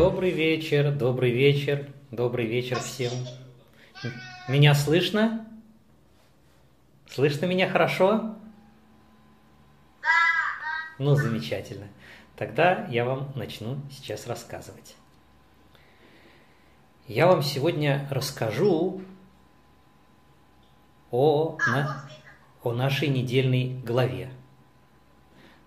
Добрый 0.00 0.30
вечер, 0.30 0.92
добрый 0.92 1.30
вечер, 1.30 1.92
добрый 2.10 2.46
вечер 2.46 2.78
всем. 2.80 3.12
Меня 4.48 4.74
слышно? 4.74 5.46
Слышно 7.06 7.44
меня 7.44 7.68
хорошо? 7.68 8.34
Ну, 10.98 11.16
замечательно. 11.16 11.86
Тогда 12.34 12.86
я 12.86 13.04
вам 13.04 13.30
начну 13.36 13.76
сейчас 13.90 14.26
рассказывать. 14.26 14.96
Я 17.06 17.26
вам 17.26 17.42
сегодня 17.42 18.08
расскажу 18.10 19.02
о, 21.10 21.58
на, 21.68 22.08
о 22.62 22.72
нашей 22.72 23.08
недельной 23.08 23.78
главе. 23.80 24.30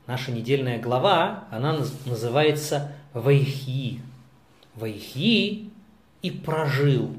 Наша 0.07 0.31
недельная 0.31 0.81
глава, 0.81 1.47
она 1.51 1.77
называется 2.07 2.95
Вайхи. 3.13 4.01
Вайхи 4.75 5.69
и 6.21 6.31
прожил. 6.31 7.15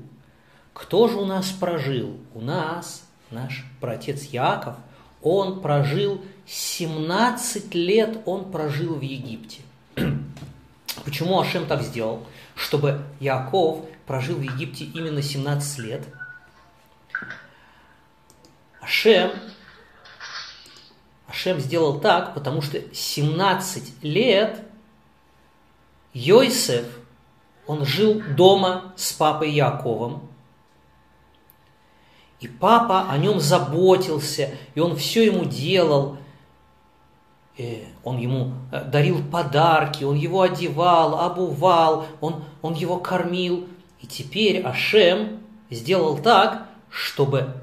Кто 0.73 1.09
же 1.09 1.17
у 1.17 1.25
нас 1.25 1.51
прожил? 1.51 2.19
У 2.35 2.41
нас 2.41 3.05
наш 3.31 3.65
праотец 3.81 4.25
Яков, 4.25 4.77
он 5.23 5.61
прожил 5.61 6.23
17 6.47 7.75
лет, 7.75 8.19
он 8.27 8.51
прожил 8.51 8.95
в 8.95 9.01
Египте. 9.01 9.63
Почему 11.05 11.41
Ашем 11.41 11.67
так 11.67 11.83
сделал? 11.83 12.27
Чтобы 12.55 13.03
Яков 13.21 13.87
прожил 14.07 14.37
в 14.37 14.43
Египте 14.43 14.85
именно 14.85 15.23
17 15.23 15.79
лет. 15.79 16.03
Ашем, 18.81 19.31
Ашем 21.27 21.59
сделал 21.59 22.01
так, 22.01 22.35
потому 22.35 22.61
что 22.61 22.81
17 22.95 24.05
лет 24.05 24.63
Йосеф, 26.13 26.87
он 27.67 27.85
жил 27.85 28.23
дома 28.37 28.93
с 28.97 29.13
папой 29.13 29.51
Яковом, 29.53 30.29
и 32.45 32.49
папа 32.49 33.07
о 33.09 33.17
нем 33.17 33.41
заботился, 33.41 34.51
и 34.75 34.81
он 34.81 34.97
все 34.97 35.25
ему 35.25 35.47
делал. 35.47 36.19
И 37.57 37.87
он 38.03 38.19
ему 38.19 38.53
э, 38.71 38.85
дарил 38.85 39.23
подарки, 39.31 40.05
он 40.05 40.17
его 40.17 40.43
одевал, 40.43 41.21
обувал, 41.21 42.05
он, 42.21 42.45
он 42.61 42.75
его 42.75 42.99
кормил. 42.99 43.67
И 44.03 44.07
теперь 44.07 44.61
Ашем 44.61 45.41
сделал 45.71 46.19
так, 46.19 46.67
чтобы 46.91 47.55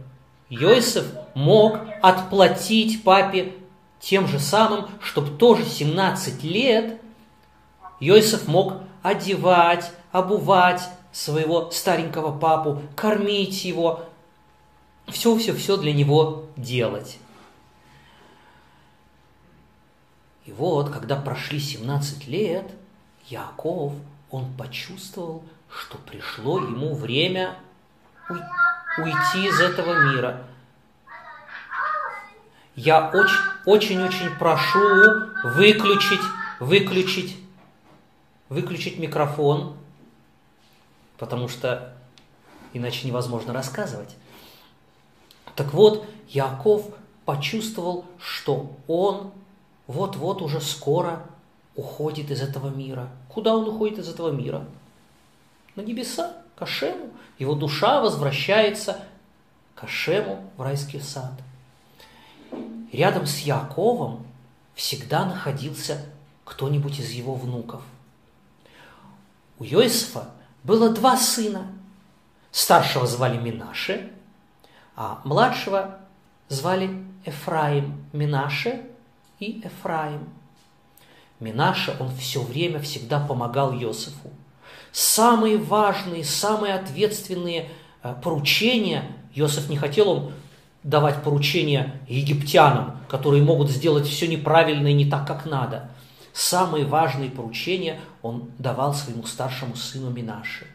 Йосиф 0.49 1.05
мог 1.35 1.79
отплатить 2.01 3.03
папе 3.03 3.53
тем 3.99 4.27
же 4.27 4.39
самым, 4.39 4.87
чтобы 4.99 5.37
тоже 5.37 5.63
17 5.63 6.43
лет 6.43 6.99
Йосиф 7.99 8.47
мог 8.47 8.77
одевать, 9.01 9.91
обувать 10.11 10.81
своего 11.11 11.71
старенького 11.71 12.37
папу, 12.37 12.81
кормить 12.95 13.65
его, 13.65 14.05
все-все-все 15.07 15.77
для 15.77 15.93
него 15.93 16.45
делать. 16.55 17.17
И 20.45 20.51
вот, 20.51 20.89
когда 20.89 21.15
прошли 21.15 21.59
17 21.59 22.27
лет, 22.27 22.71
Яков, 23.27 23.93
он 24.29 24.51
почувствовал, 24.57 25.43
что 25.69 25.97
пришло 25.97 26.59
ему 26.59 26.95
время 26.95 27.57
уйти 28.97 29.47
из 29.47 29.59
этого 29.59 30.11
мира. 30.11 30.43
Я 32.75 33.11
очень-очень 33.65 34.35
прошу 34.37 34.79
выключить, 35.43 36.21
выключить, 36.59 37.37
выключить 38.51 38.99
микрофон, 38.99 39.77
потому 41.17 41.47
что 41.47 41.93
иначе 42.73 43.07
невозможно 43.07 43.53
рассказывать. 43.53 44.17
Так 45.55 45.73
вот, 45.73 46.05
Яков 46.27 46.85
почувствовал, 47.23 48.03
что 48.19 48.75
он 48.87 49.31
вот-вот 49.87 50.41
уже 50.41 50.59
скоро 50.59 51.25
уходит 51.77 52.29
из 52.29 52.41
этого 52.41 52.67
мира. 52.67 53.07
Куда 53.29 53.55
он 53.55 53.69
уходит 53.69 53.99
из 53.99 54.09
этого 54.09 54.31
мира? 54.31 54.65
На 55.77 55.81
небеса, 55.81 56.35
к 56.57 56.61
Ашему. 56.63 57.09
Его 57.39 57.55
душа 57.55 58.01
возвращается 58.01 59.05
к 59.75 59.85
Ашему 59.85 60.43
в 60.57 60.61
райский 60.61 60.99
сад. 60.99 61.31
Рядом 62.91 63.27
с 63.27 63.39
Яковом 63.39 64.25
всегда 64.75 65.25
находился 65.25 66.05
кто-нибудь 66.43 66.99
из 66.99 67.11
его 67.11 67.33
внуков. 67.33 67.81
У 69.61 69.63
Йосифа 69.63 70.31
было 70.63 70.89
два 70.89 71.15
сына. 71.15 71.67
Старшего 72.49 73.05
звали 73.05 73.37
Минаше, 73.37 74.09
а 74.95 75.21
младшего 75.23 75.99
звали 76.49 76.89
Эфраим 77.25 78.03
Минаше 78.11 78.81
и 79.39 79.61
Эфраим. 79.63 80.27
Минаше, 81.39 81.95
он 81.99 82.09
все 82.15 82.41
время 82.41 82.79
всегда 82.79 83.19
помогал 83.19 83.71
Иосифу. 83.71 84.31
Самые 84.91 85.59
важные, 85.59 86.25
самые 86.25 86.73
ответственные 86.73 87.69
э, 88.01 88.15
поручения, 88.23 89.15
Иосиф 89.35 89.69
не 89.69 89.77
хотел 89.77 90.09
он 90.09 90.33
давать 90.81 91.21
поручения 91.21 92.01
египтянам, 92.07 92.97
которые 93.07 93.43
могут 93.43 93.69
сделать 93.69 94.07
все 94.07 94.27
неправильно 94.27 94.87
и 94.87 94.93
не 94.93 95.07
так, 95.07 95.27
как 95.27 95.45
надо. 95.45 95.90
Самые 96.33 96.85
важные 96.85 97.29
поручения 97.29 97.99
он 98.21 98.51
давал 98.57 98.93
своему 98.93 99.23
старшему 99.23 99.75
сыну 99.75 100.09
Минаше. 100.09 100.67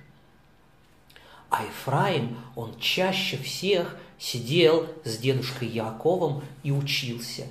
А 1.48 1.64
Ефраим, 1.64 2.36
он 2.54 2.78
чаще 2.78 3.36
всех 3.36 3.96
сидел 4.18 4.86
с 5.04 5.16
дедушкой 5.18 5.68
Яковом 5.68 6.42
и 6.62 6.72
учился. 6.72 7.46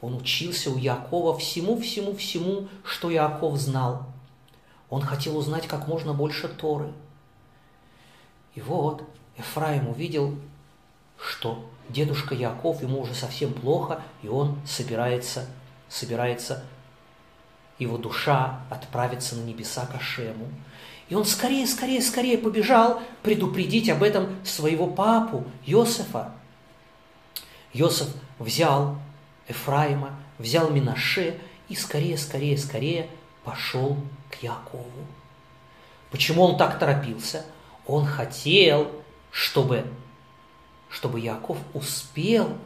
Он 0.00 0.16
учился 0.16 0.70
у 0.70 0.76
Якова 0.76 1.38
всему-всему-всему, 1.38 2.68
что 2.84 3.10
Яков 3.10 3.56
знал. 3.56 4.06
Он 4.90 5.02
хотел 5.02 5.36
узнать 5.36 5.66
как 5.66 5.88
можно 5.88 6.12
больше 6.12 6.48
Торы. 6.48 6.92
И 8.54 8.60
вот 8.60 9.02
Ефраим 9.38 9.88
увидел, 9.88 10.36
что 11.18 11.64
дедушка 11.88 12.34
Яков, 12.34 12.82
ему 12.82 13.00
уже 13.00 13.14
совсем 13.14 13.52
плохо, 13.52 14.02
и 14.22 14.28
он 14.28 14.58
собирается, 14.66 15.46
собирается, 15.88 16.64
его 17.78 17.98
душа 17.98 18.60
отправится 18.70 19.36
на 19.36 19.44
небеса 19.44 19.86
к 19.86 19.94
Ашему. 19.94 20.48
И 21.08 21.14
он 21.14 21.24
скорее, 21.24 21.66
скорее, 21.66 22.00
скорее 22.00 22.38
побежал 22.38 23.02
предупредить 23.22 23.90
об 23.90 24.02
этом 24.02 24.36
своего 24.44 24.86
папу 24.86 25.44
Йосефа. 25.64 26.32
Йосеф 27.72 28.08
взял 28.38 28.96
Эфраима, 29.48 30.12
взял 30.38 30.70
Минаше 30.70 31.38
и 31.68 31.74
скорее, 31.74 32.16
скорее, 32.16 32.56
скорее 32.56 33.10
пошел 33.42 33.96
к 34.30 34.42
Якову. 34.42 34.84
Почему 36.10 36.44
он 36.44 36.56
так 36.56 36.78
торопился? 36.78 37.44
Он 37.86 38.06
хотел, 38.06 38.90
чтобы, 39.30 39.84
чтобы 40.88 41.20
Яков 41.20 41.58
успел 41.74 42.56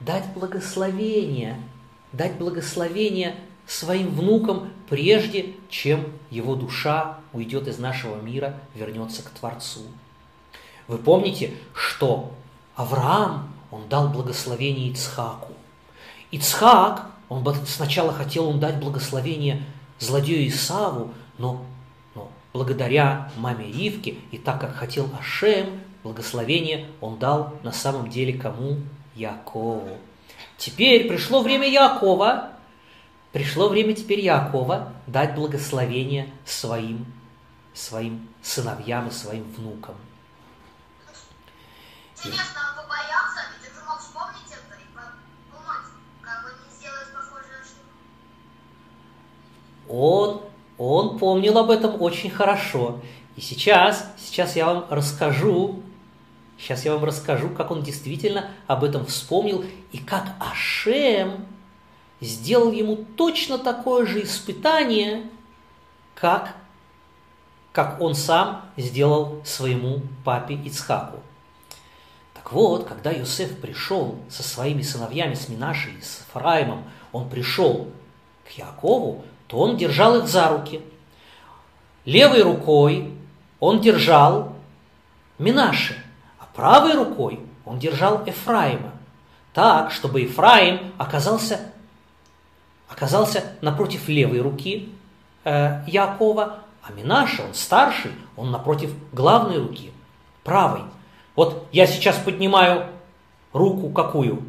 дать 0.00 0.26
благословение, 0.32 1.60
дать 2.12 2.36
благословение 2.36 3.36
своим 3.66 4.10
внукам, 4.10 4.70
прежде 4.88 5.54
чем 5.68 6.06
его 6.30 6.54
душа 6.54 7.18
уйдет 7.32 7.68
из 7.68 7.78
нашего 7.78 8.20
мира, 8.20 8.54
вернется 8.74 9.22
к 9.22 9.30
Творцу. 9.30 9.80
Вы 10.88 10.98
помните, 10.98 11.54
что 11.74 12.32
Авраам, 12.74 13.52
он 13.70 13.88
дал 13.88 14.08
благословение 14.08 14.90
Ицхаку. 14.90 15.52
Ицхак, 16.30 17.06
он 17.28 17.44
сначала 17.66 18.12
хотел 18.12 18.48
он 18.48 18.60
дать 18.60 18.78
благословение 18.78 19.62
злодею 19.98 20.46
Исаву, 20.48 21.12
но, 21.38 21.64
но 22.14 22.30
благодаря 22.52 23.30
маме 23.36 23.66
Ривке, 23.66 24.16
и 24.30 24.38
так 24.38 24.60
как 24.60 24.74
хотел 24.74 25.08
Ашем, 25.18 25.80
благословение 26.02 26.86
он 27.00 27.18
дал 27.18 27.54
на 27.62 27.72
самом 27.72 28.10
деле 28.10 28.34
кому? 28.34 28.78
Якову. 29.14 29.98
Теперь 30.56 31.06
пришло 31.06 31.42
время 31.42 31.68
Якова, 31.68 32.51
Пришло 33.32 33.70
время 33.70 33.94
теперь 33.94 34.20
Якова 34.20 34.92
дать 35.06 35.34
благословение 35.34 36.30
своим, 36.44 37.06
своим 37.72 38.28
сыновьям 38.42 39.08
и 39.08 39.10
своим 39.10 39.44
внукам. 39.54 39.94
Интересно, 42.14 42.60
он 42.68 42.84
побоялся, 42.84 43.40
ведь 43.58 43.70
он 43.70 43.74
же 43.74 43.84
мог 43.88 43.98
вспомнить 44.00 44.52
это 44.52 44.76
и 44.78 44.84
подумать, 44.94 45.88
как 46.20 46.44
бы 46.44 46.50
не 46.50 46.76
сделать 46.76 47.08
похожую 47.14 47.58
ошибку. 47.58 47.88
Он, 49.88 50.42
он 50.76 51.18
помнил 51.18 51.56
об 51.56 51.70
этом 51.70 52.00
очень 52.02 52.30
хорошо. 52.30 53.00
И 53.34 53.40
сейчас, 53.40 54.12
сейчас 54.18 54.56
я 54.56 54.66
вам 54.66 54.86
расскажу, 54.90 55.82
сейчас 56.58 56.84
я 56.84 56.92
вам 56.92 57.02
расскажу, 57.04 57.48
как 57.48 57.70
он 57.70 57.82
действительно 57.82 58.50
об 58.66 58.84
этом 58.84 59.06
вспомнил 59.06 59.64
и 59.90 59.96
как 59.96 60.34
Ашем 60.38 61.46
сделал 62.22 62.72
ему 62.72 62.96
точно 63.16 63.58
такое 63.58 64.06
же 64.06 64.22
испытание, 64.22 65.28
как 66.14 66.54
как 67.72 68.00
он 68.00 68.14
сам 68.14 68.66
сделал 68.76 69.40
своему 69.44 70.02
папе 70.24 70.54
Ицхаку. 70.54 71.20
Так 72.34 72.52
вот, 72.52 72.86
когда 72.86 73.10
Юсеф 73.10 73.58
пришел 73.58 74.18
со 74.28 74.42
своими 74.42 74.82
сыновьями, 74.82 75.34
с 75.34 75.48
Минашей 75.48 75.94
и 75.94 76.02
с 76.02 76.26
Фараимом, 76.32 76.84
он 77.12 77.28
пришел 77.30 77.88
к 78.46 78.50
Якову, 78.50 79.24
то 79.46 79.58
он 79.58 79.76
держал 79.76 80.18
их 80.18 80.28
за 80.28 80.48
руки. 80.48 80.82
Левой 82.04 82.42
рукой 82.42 83.14
он 83.58 83.80
держал 83.80 84.54
Минаши, 85.38 85.96
а 86.38 86.46
правой 86.54 86.94
рукой 86.94 87.40
он 87.64 87.78
держал 87.78 88.22
Эфраима, 88.26 88.92
так, 89.54 89.92
чтобы 89.92 90.20
Ефраим 90.22 90.92
оказался, 90.98 91.71
оказался 92.92 93.44
напротив 93.60 94.08
левой 94.08 94.40
руки 94.40 94.90
э, 95.44 95.82
Якова, 95.86 96.58
а 96.82 96.92
Минаша, 96.92 97.42
он 97.42 97.54
старший, 97.54 98.12
он 98.36 98.50
напротив 98.50 98.92
главной 99.12 99.58
руки, 99.58 99.92
правой. 100.44 100.82
Вот 101.34 101.66
я 101.72 101.86
сейчас 101.86 102.16
поднимаю 102.16 102.86
руку 103.52 103.88
какую? 103.88 104.42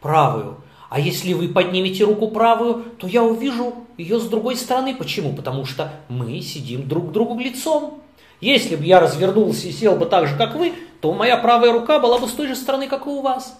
Правую. 0.00 0.58
А 0.88 1.00
если 1.00 1.32
вы 1.32 1.48
поднимете 1.48 2.04
руку 2.04 2.28
правую, 2.28 2.84
то 2.98 3.06
я 3.06 3.22
увижу 3.22 3.74
ее 3.96 4.20
с 4.20 4.26
другой 4.26 4.56
стороны. 4.56 4.94
Почему? 4.94 5.34
Потому 5.34 5.64
что 5.64 5.92
мы 6.08 6.40
сидим 6.40 6.88
друг 6.88 7.08
к 7.08 7.12
другу 7.12 7.38
лицом. 7.38 8.00
Если 8.40 8.76
бы 8.76 8.84
я 8.84 9.00
развернулся 9.00 9.66
и 9.66 9.72
сел 9.72 9.96
бы 9.96 10.06
так 10.06 10.28
же, 10.28 10.36
как 10.36 10.54
вы, 10.54 10.72
то 11.00 11.12
моя 11.12 11.36
правая 11.36 11.72
рука 11.72 11.98
была 11.98 12.18
бы 12.18 12.28
с 12.28 12.32
той 12.32 12.46
же 12.46 12.54
стороны, 12.54 12.86
как 12.86 13.06
и 13.06 13.10
у 13.10 13.22
вас. 13.22 13.58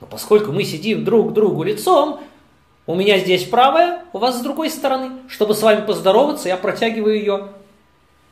Но 0.00 0.06
поскольку 0.06 0.52
мы 0.52 0.64
сидим 0.64 1.04
друг 1.04 1.30
к 1.30 1.32
другу 1.32 1.62
лицом, 1.62 2.20
у 2.86 2.94
меня 2.94 3.18
здесь 3.18 3.44
правая, 3.44 4.04
у 4.12 4.18
вас 4.18 4.38
с 4.38 4.40
другой 4.40 4.70
стороны. 4.70 5.10
Чтобы 5.28 5.54
с 5.54 5.62
вами 5.62 5.84
поздороваться, 5.84 6.48
я 6.48 6.56
протягиваю 6.56 7.16
ее, 7.16 7.48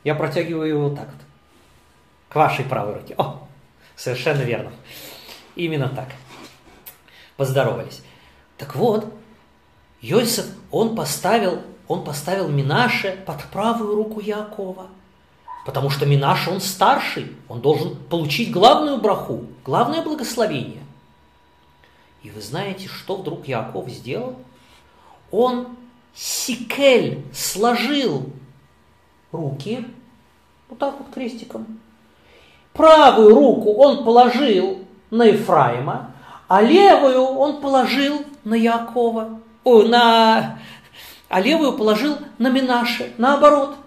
я 0.04 0.14
протягиваю 0.14 0.68
ее 0.68 0.76
вот 0.76 0.96
так 0.96 1.06
вот. 1.06 1.20
К 2.28 2.36
вашей 2.36 2.64
правой 2.64 2.94
руке. 2.94 3.14
О, 3.18 3.46
совершенно 3.96 4.42
верно. 4.42 4.70
Именно 5.56 5.88
так. 5.88 6.08
Поздоровались. 7.36 8.02
Так 8.56 8.74
вот, 8.74 9.06
Йосиф, 10.00 10.46
он 10.70 10.96
поставил, 10.96 11.60
он 11.88 12.04
поставил 12.04 12.48
Минаше 12.48 13.18
под 13.26 13.42
правую 13.44 13.94
руку 13.94 14.20
Якова. 14.20 14.86
Потому 15.66 15.90
что 15.90 16.06
Минаш, 16.06 16.46
он 16.46 16.60
старший, 16.60 17.32
он 17.48 17.60
должен 17.60 17.96
получить 17.96 18.52
главную 18.52 18.98
браху, 18.98 19.44
главное 19.64 20.00
благословение. 20.00 20.85
И 22.26 22.30
вы 22.30 22.40
знаете, 22.40 22.88
что 22.88 23.14
вдруг 23.14 23.46
Яков 23.46 23.88
сделал? 23.88 24.34
Он 25.30 25.68
сикель 26.12 27.22
сложил 27.32 28.30
руки, 29.30 29.86
вот 30.68 30.80
так 30.80 30.98
вот 30.98 31.14
крестиком. 31.14 31.78
Правую 32.72 33.32
руку 33.32 33.74
он 33.74 34.04
положил 34.04 34.84
на 35.10 35.26
Ефраима, 35.26 36.10
а 36.48 36.62
левую 36.62 37.22
он 37.22 37.60
положил 37.60 38.24
на 38.42 38.54
Якова, 38.54 39.38
о, 39.62 39.82
на, 39.82 40.58
а 41.28 41.40
левую 41.40 41.74
положил 41.74 42.18
на 42.38 42.50
Минаше, 42.50 43.12
наоборот– 43.18 43.76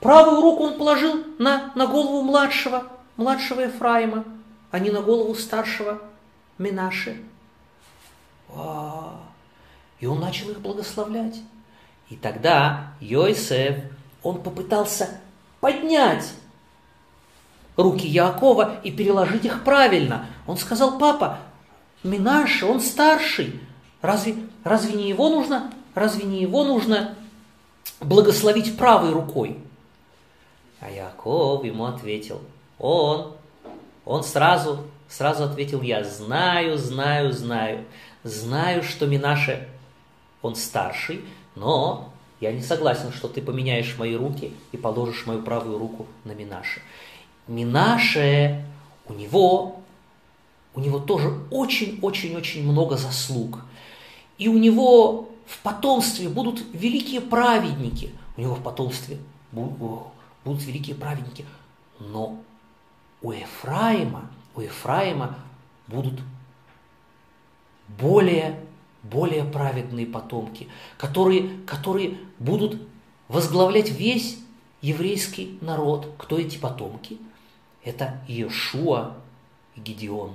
Правую 0.00 0.42
руку 0.42 0.64
он 0.64 0.78
положил 0.78 1.24
на, 1.38 1.72
на 1.74 1.86
голову 1.86 2.22
младшего, 2.22 2.84
младшего 3.16 3.62
Ефраима, 3.62 4.24
а 4.70 4.78
не 4.78 4.90
на 4.90 5.00
голову 5.00 5.34
старшего 5.34 6.00
Минаши. 6.58 7.22
И 8.50 10.06
он 10.06 10.20
начал 10.20 10.50
их 10.50 10.60
благословлять. 10.60 11.36
И 12.08 12.16
тогда 12.16 12.92
Йосеф, 13.00 13.76
он 14.22 14.42
попытался 14.42 15.20
поднять 15.60 16.32
руки 17.76 18.06
Якова 18.06 18.80
и 18.82 18.90
переложить 18.90 19.44
их 19.44 19.64
правильно. 19.64 20.26
Он 20.46 20.56
сказал, 20.56 20.98
папа, 20.98 21.38
Минаша, 22.02 22.66
он 22.66 22.80
старший. 22.80 23.60
Разве, 24.02 24.36
разве 24.64 24.94
не 24.94 25.08
его 25.08 25.28
нужно, 25.28 25.72
разве 25.94 26.24
не 26.24 26.40
его 26.40 26.64
нужно 26.64 27.14
благословить 28.00 28.76
правой 28.76 29.12
рукой? 29.12 29.58
А 30.80 30.90
Яков 30.90 31.64
ему 31.64 31.86
ответил, 31.86 32.40
он, 32.78 33.32
он 34.04 34.22
сразу, 34.22 34.84
сразу 35.08 35.44
ответил, 35.44 35.82
я 35.82 36.04
знаю, 36.04 36.76
знаю, 36.78 37.32
знаю, 37.32 37.84
знаю, 38.26 38.82
что 38.82 39.06
Минаше, 39.06 39.68
он 40.42 40.56
старший, 40.56 41.24
но 41.54 42.12
я 42.40 42.52
не 42.52 42.62
согласен, 42.62 43.12
что 43.12 43.28
ты 43.28 43.40
поменяешь 43.40 43.96
мои 43.98 44.14
руки 44.14 44.52
и 44.72 44.76
положишь 44.76 45.26
мою 45.26 45.42
правую 45.42 45.78
руку 45.78 46.06
на 46.24 46.32
Минаше. 46.32 46.82
Минаше, 47.48 48.64
у 49.08 49.14
него, 49.14 49.80
у 50.74 50.80
него 50.80 50.98
тоже 50.98 51.32
очень-очень-очень 51.50 52.70
много 52.70 52.96
заслуг. 52.96 53.60
И 54.38 54.48
у 54.48 54.58
него 54.58 55.30
в 55.46 55.58
потомстве 55.62 56.28
будут 56.28 56.62
великие 56.72 57.20
праведники. 57.20 58.12
У 58.36 58.40
него 58.42 58.54
в 58.54 58.62
потомстве 58.62 59.18
будут 59.52 60.62
великие 60.62 60.96
праведники. 60.96 61.46
Но 62.00 62.38
у 63.22 63.32
Ефраима, 63.32 64.28
у 64.54 64.60
Ефраима 64.60 65.36
будут 65.86 66.20
более, 67.88 68.60
более 69.02 69.44
праведные 69.44 70.06
потомки, 70.06 70.68
которые, 70.98 71.58
которые 71.66 72.18
будут 72.38 72.80
возглавлять 73.28 73.90
весь 73.90 74.38
еврейский 74.80 75.58
народ. 75.60 76.08
Кто 76.18 76.38
эти 76.38 76.58
потомки? 76.58 77.18
Это 77.84 78.20
Иешуа 78.28 79.14
и 79.74 79.80
Гедеон. 79.80 80.32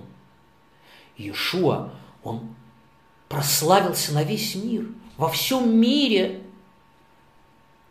Иешуа, 1.18 1.90
он 2.24 2.56
прославился 3.28 4.14
на 4.14 4.24
весь 4.24 4.56
мир. 4.56 4.88
Во 5.18 5.30
всем 5.30 5.76
мире 5.80 6.42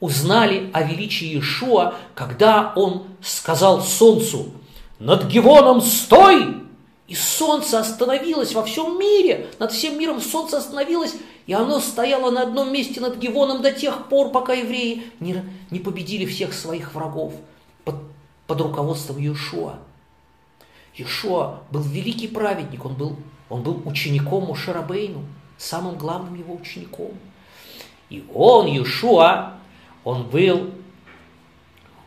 узнали 0.00 0.70
о 0.72 0.82
величии 0.82 1.26
Иешуа, 1.26 1.94
когда 2.14 2.72
он 2.74 3.06
сказал 3.22 3.82
солнцу, 3.82 4.52
«Над 4.98 5.26
Гивоном 5.26 5.80
стой!» 5.80 6.56
И 7.10 7.14
солнце 7.16 7.80
остановилось 7.80 8.54
во 8.54 8.62
всем 8.62 8.96
мире, 8.96 9.50
над 9.58 9.72
всем 9.72 9.98
миром 9.98 10.20
солнце 10.20 10.58
остановилось, 10.58 11.16
и 11.48 11.52
оно 11.52 11.80
стояло 11.80 12.30
на 12.30 12.42
одном 12.42 12.72
месте 12.72 13.00
над 13.00 13.16
Гивоном 13.16 13.62
до 13.62 13.72
тех 13.72 14.06
пор, 14.06 14.30
пока 14.30 14.52
евреи 14.52 15.10
не, 15.18 15.42
не 15.72 15.80
победили 15.80 16.24
всех 16.24 16.52
своих 16.52 16.94
врагов 16.94 17.34
под, 17.84 17.96
под 18.46 18.60
руководством 18.60 19.18
Иешуа. 19.18 19.80
Иешуа 20.94 21.64
был 21.72 21.82
великий 21.82 22.28
праведник, 22.28 22.84
он 22.84 22.94
был, 22.94 23.16
он 23.48 23.64
был 23.64 23.82
учеником 23.86 24.44
Мушарабейну, 24.44 25.24
самым 25.58 25.98
главным 25.98 26.36
его 26.36 26.54
учеником. 26.54 27.10
И 28.08 28.24
он, 28.32 28.66
Иешуа, 28.68 29.54
он 30.04 30.28
был, 30.28 30.70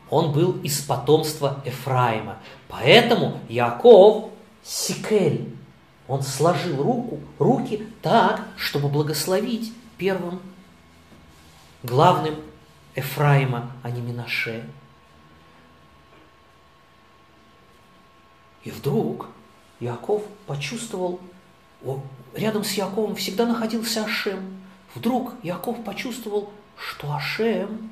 он 0.10 0.32
был 0.32 0.62
из 0.62 0.80
потомства 0.80 1.62
Ефраима. 1.66 2.38
Поэтому 2.70 3.42
Яков 3.50 4.30
Сикель, 4.64 5.54
он 6.08 6.24
сложил 6.24 6.82
руку, 6.82 7.20
руки 7.40 7.88
так, 8.02 8.48
чтобы 8.58 8.90
благословить 8.90 9.74
первым 9.98 10.42
главным 11.82 12.36
Ефраима, 12.96 13.72
а 13.84 13.90
не 13.90 14.02
Минаше. 14.02 14.68
И 18.64 18.72
вдруг 18.72 19.28
Яков 19.80 20.24
почувствовал, 20.48 21.20
рядом 22.34 22.64
с 22.64 22.72
Яковом 22.74 23.16
всегда 23.16 23.46
находился 23.46 24.06
Ашем. 24.06 24.62
Вдруг 24.96 25.34
Яков 25.44 25.84
почувствовал 25.84 26.54
что 26.78 27.14
Ашем 27.14 27.92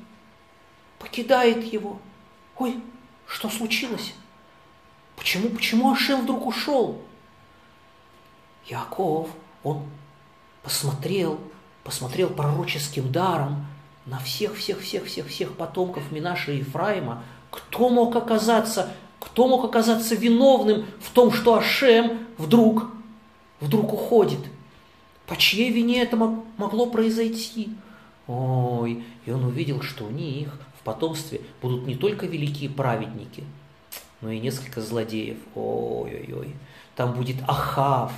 покидает 0.98 1.64
его. 1.72 1.98
Ой, 2.56 2.82
что 3.26 3.48
случилось? 3.48 4.14
Почему, 5.16 5.50
почему 5.50 5.92
Ашем 5.92 6.22
вдруг 6.22 6.46
ушел? 6.46 7.00
Яков, 8.66 9.28
он 9.62 9.82
посмотрел, 10.62 11.38
посмотрел 11.84 12.30
пророческим 12.30 13.10
даром 13.10 13.66
на 14.06 14.18
всех-всех-всех-всех-всех 14.18 15.56
потомков 15.56 16.10
Минаша 16.10 16.52
и 16.52 16.58
Ефраима, 16.58 17.22
кто 17.50 17.88
мог 17.88 18.16
оказаться, 18.16 18.92
кто 19.20 19.46
мог 19.46 19.64
оказаться 19.64 20.14
виновным 20.14 20.86
в 21.00 21.10
том, 21.10 21.32
что 21.32 21.54
Ашем 21.54 22.26
вдруг, 22.38 22.86
вдруг 23.60 23.92
уходит. 23.92 24.40
По 25.26 25.36
чьей 25.36 25.70
вине 25.70 26.02
это 26.02 26.16
могло 26.16 26.86
произойти? 26.86 27.70
Ой, 28.26 29.04
и 29.24 29.30
он 29.30 29.44
увидел, 29.44 29.82
что 29.82 30.04
у 30.04 30.10
них 30.10 30.58
в 30.80 30.84
потомстве 30.84 31.40
будут 31.60 31.86
не 31.86 31.94
только 31.94 32.26
великие 32.26 32.70
праведники, 32.70 33.44
но 34.22 34.30
и 34.30 34.40
несколько 34.40 34.80
злодеев. 34.80 35.36
Ой-ой-ой. 35.54 36.54
Там 36.96 37.12
будет 37.12 37.36
Ахав, 37.46 38.12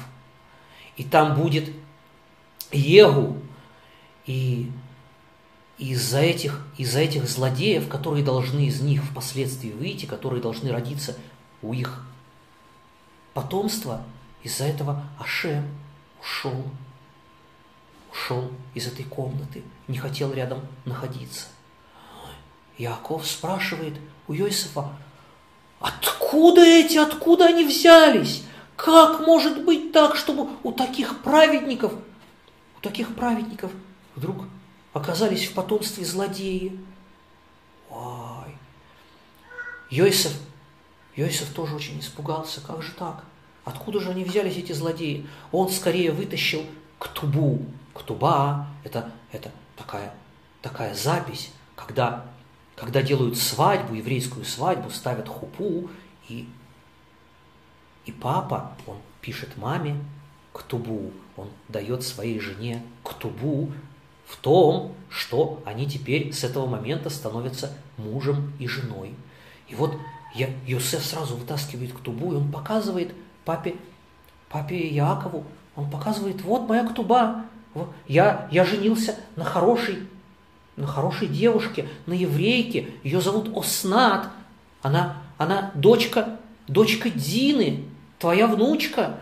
и 0.97 1.05
там 1.05 1.35
будет 1.35 1.71
Егу, 2.71 3.39
и 4.27 4.71
из-за 5.79 6.21
этих, 6.21 6.65
из-за 6.79 7.01
этих 7.01 7.29
злодеев, 7.29 7.89
которые 7.89 8.25
должны 8.25 8.67
из 8.67 8.81
них 8.81 9.03
впоследствии 9.03 9.71
выйти, 9.71 10.07
которые 10.07 10.41
должны 10.41 10.71
родиться 10.71 11.17
у 11.63 11.73
их 11.73 12.07
потомства, 13.33 14.03
из-за 14.43 14.65
этого 14.65 15.03
Ашем 15.19 15.67
ушел, 16.21 16.65
ушел 18.13 18.51
из 18.75 18.87
этой 18.87 19.05
комнаты, 19.05 19.63
не 19.89 19.99
хотел 19.99 20.33
рядом 20.33 20.61
находиться. 20.85 21.47
Яков 22.77 23.27
спрашивает 23.27 23.95
у 24.29 24.35
Иосифа, 24.35 24.97
откуда 25.85 26.63
эти, 26.63 26.97
откуда 26.97 27.47
они 27.47 27.65
взялись? 27.65 28.43
Как 28.77 29.21
может 29.21 29.65
быть 29.65 29.93
так, 29.93 30.17
чтобы 30.17 30.49
у 30.63 30.73
таких 30.73 31.23
праведников, 31.23 31.93
у 32.79 32.81
таких 32.81 33.15
праведников 33.15 33.71
вдруг 34.17 34.45
оказались 34.93 35.47
в 35.47 35.53
потомстве 35.53 36.05
злодеи? 36.05 36.79
Ой. 37.91 38.57
Йосиф, 39.91 40.33
Йосиф 41.17 41.53
тоже 41.53 41.77
очень 41.77 42.01
испугался. 42.01 42.61
Как 42.61 42.83
же 42.83 42.93
так? 42.93 43.25
Откуда 43.65 44.01
же 44.01 44.11
они 44.11 44.25
взялись, 44.25 44.57
эти 44.57 44.73
злодеи? 44.73 45.27
Он 45.53 45.69
скорее 45.69 46.13
вытащил 46.13 46.65
ктубу. 46.99 47.61
Ктуба– 47.93 48.67
это, 48.85 49.13
это 49.31 49.53
такая, 49.77 50.15
такая 50.63 50.95
запись, 50.95 51.51
когда, 51.77 52.27
когда 52.77 53.03
делают 53.03 53.39
свадьбу, 53.39 53.95
еврейскую 53.95 54.45
свадьбу, 54.45 54.91
ставят 54.91 55.29
хупу, 55.29 55.91
и 56.29 56.49
и 58.07 58.13
папа, 58.13 58.73
он 58.87 58.97
пишет 59.21 59.57
маме 59.57 59.97
ктубу, 60.53 61.11
он 61.37 61.49
дает 61.69 62.03
своей 62.03 62.39
жене 62.39 62.83
ктубу 63.03 63.73
в 64.27 64.37
том, 64.37 64.95
что 65.09 65.63
они 65.65 65.87
теперь 65.87 66.33
с 66.33 66.45
этого 66.45 66.67
момента 66.67 67.11
становятся 67.11 67.73
мужем 67.97 68.53
и 68.59 68.69
женой. 68.69 69.15
И 69.69 69.75
вот 69.75 69.97
я, 70.35 70.49
Йосеф 70.67 71.05
сразу 71.05 71.37
вытаскивает 71.37 71.93
ктубу, 71.93 72.33
и 72.33 72.37
он 72.37 72.51
показывает 72.53 73.15
папе, 73.45 73.77
папе 74.49 74.89
Якову, 74.89 75.45
он 75.77 75.91
показывает, 75.91 76.43
вот 76.43 76.69
моя 76.69 76.87
ктуба, 76.87 77.47
я, 78.07 78.49
я 78.53 78.65
женился 78.65 79.17
на 79.37 79.45
хорошей, 79.45 80.07
на 80.77 80.87
хорошей 80.87 81.29
девушке, 81.29 81.89
на 82.07 82.13
еврейке, 82.13 82.91
ее 83.03 83.21
зовут 83.21 83.51
Оснат, 83.57 84.29
она, 84.83 85.17
она 85.39 85.71
дочка, 85.75 86.39
дочка 86.67 87.11
Дины, 87.11 87.85
твоя 88.19 88.47
внучка. 88.47 89.19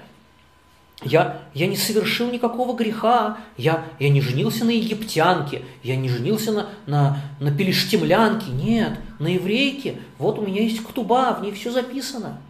Я, 1.04 1.42
я 1.52 1.66
не 1.66 1.76
совершил 1.76 2.30
никакого 2.30 2.76
греха, 2.76 3.38
я, 3.56 3.84
я 3.98 4.08
не 4.08 4.20
женился 4.20 4.64
на 4.64 4.70
египтянке, 4.70 5.64
я 5.82 5.96
не 5.96 6.08
женился 6.08 6.52
на, 6.52 6.68
на, 6.86 7.20
на 7.40 7.50
пелештемлянке, 7.50 8.52
нет, 8.52 9.00
на 9.18 9.26
еврейке. 9.26 9.98
Вот 10.18 10.38
у 10.38 10.46
меня 10.46 10.62
есть 10.62 10.82
ктуба, 10.82 11.34
в 11.34 11.42
ней 11.42 11.52
все 11.52 11.72
записано. 11.72 12.40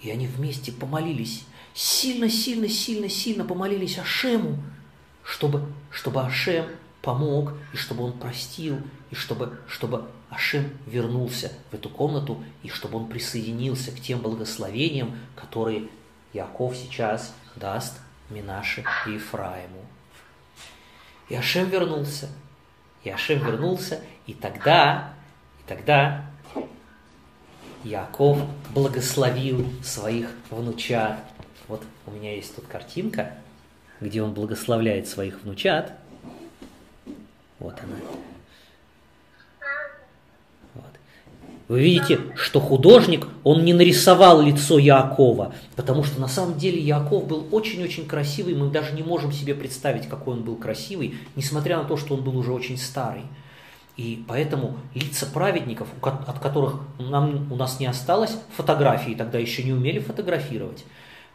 И 0.00 0.10
они 0.10 0.28
вместе 0.28 0.70
помолились, 0.70 1.44
сильно, 1.74 2.30
сильно, 2.30 2.68
сильно, 2.68 3.08
сильно 3.08 3.44
помолились 3.44 3.98
Ашему, 3.98 4.56
чтобы, 5.24 5.64
чтобы 5.90 6.22
Ашем 6.22 6.66
помог, 7.02 7.52
и 7.72 7.76
чтобы 7.76 8.04
он 8.04 8.12
простил, 8.12 8.80
и 9.10 9.14
чтобы, 9.14 9.58
чтобы 9.68 10.08
Ашем 10.30 10.70
вернулся 10.86 11.52
в 11.70 11.74
эту 11.74 11.88
комнату, 11.88 12.42
и 12.62 12.68
чтобы 12.68 12.98
он 12.98 13.08
присоединился 13.08 13.92
к 13.92 14.00
тем 14.00 14.20
благословениям, 14.20 15.16
которые 15.34 15.88
Яков 16.32 16.76
сейчас 16.76 17.34
даст 17.56 17.98
Минаше 18.28 18.84
и 19.06 19.12
Ефраиму. 19.12 19.86
И 21.28 21.34
Ашем 21.34 21.68
вернулся. 21.68 22.28
И 23.04 23.10
Ашем 23.10 23.38
вернулся, 23.38 24.00
и 24.26 24.34
тогда, 24.34 25.14
и 25.60 25.68
тогда 25.68 26.26
Яков 27.84 28.38
благословил 28.74 29.66
своих 29.82 30.30
внучат. 30.50 31.20
Вот 31.68 31.82
у 32.06 32.10
меня 32.10 32.34
есть 32.34 32.54
тут 32.54 32.66
картинка, 32.66 33.34
где 34.00 34.22
он 34.22 34.34
благословляет 34.34 35.08
своих 35.08 35.42
внучат. 35.42 35.92
Вот 37.58 37.74
она. 37.82 37.96
Вы 41.68 41.82
видите, 41.82 42.20
что 42.34 42.60
художник, 42.60 43.28
он 43.44 43.62
не 43.62 43.74
нарисовал 43.74 44.40
лицо 44.40 44.78
Яакова, 44.78 45.54
потому 45.76 46.02
что 46.02 46.18
на 46.18 46.28
самом 46.28 46.56
деле 46.56 46.80
Яаков 46.80 47.26
был 47.26 47.46
очень-очень 47.50 48.06
красивый, 48.06 48.54
мы 48.54 48.70
даже 48.70 48.94
не 48.94 49.02
можем 49.02 49.32
себе 49.32 49.54
представить, 49.54 50.08
какой 50.08 50.34
он 50.34 50.44
был 50.44 50.56
красивый, 50.56 51.16
несмотря 51.36 51.76
на 51.76 51.84
то, 51.84 51.98
что 51.98 52.14
он 52.14 52.22
был 52.22 52.38
уже 52.38 52.52
очень 52.52 52.78
старый. 52.78 53.24
И 53.98 54.24
поэтому 54.26 54.78
лица 54.94 55.26
праведников, 55.26 55.88
от 56.00 56.38
которых 56.38 56.80
нам, 56.98 57.52
у 57.52 57.56
нас 57.56 57.80
не 57.80 57.86
осталось 57.86 58.34
фотографии, 58.56 59.12
тогда 59.12 59.38
еще 59.38 59.62
не 59.62 59.72
умели 59.72 59.98
фотографировать, 59.98 60.86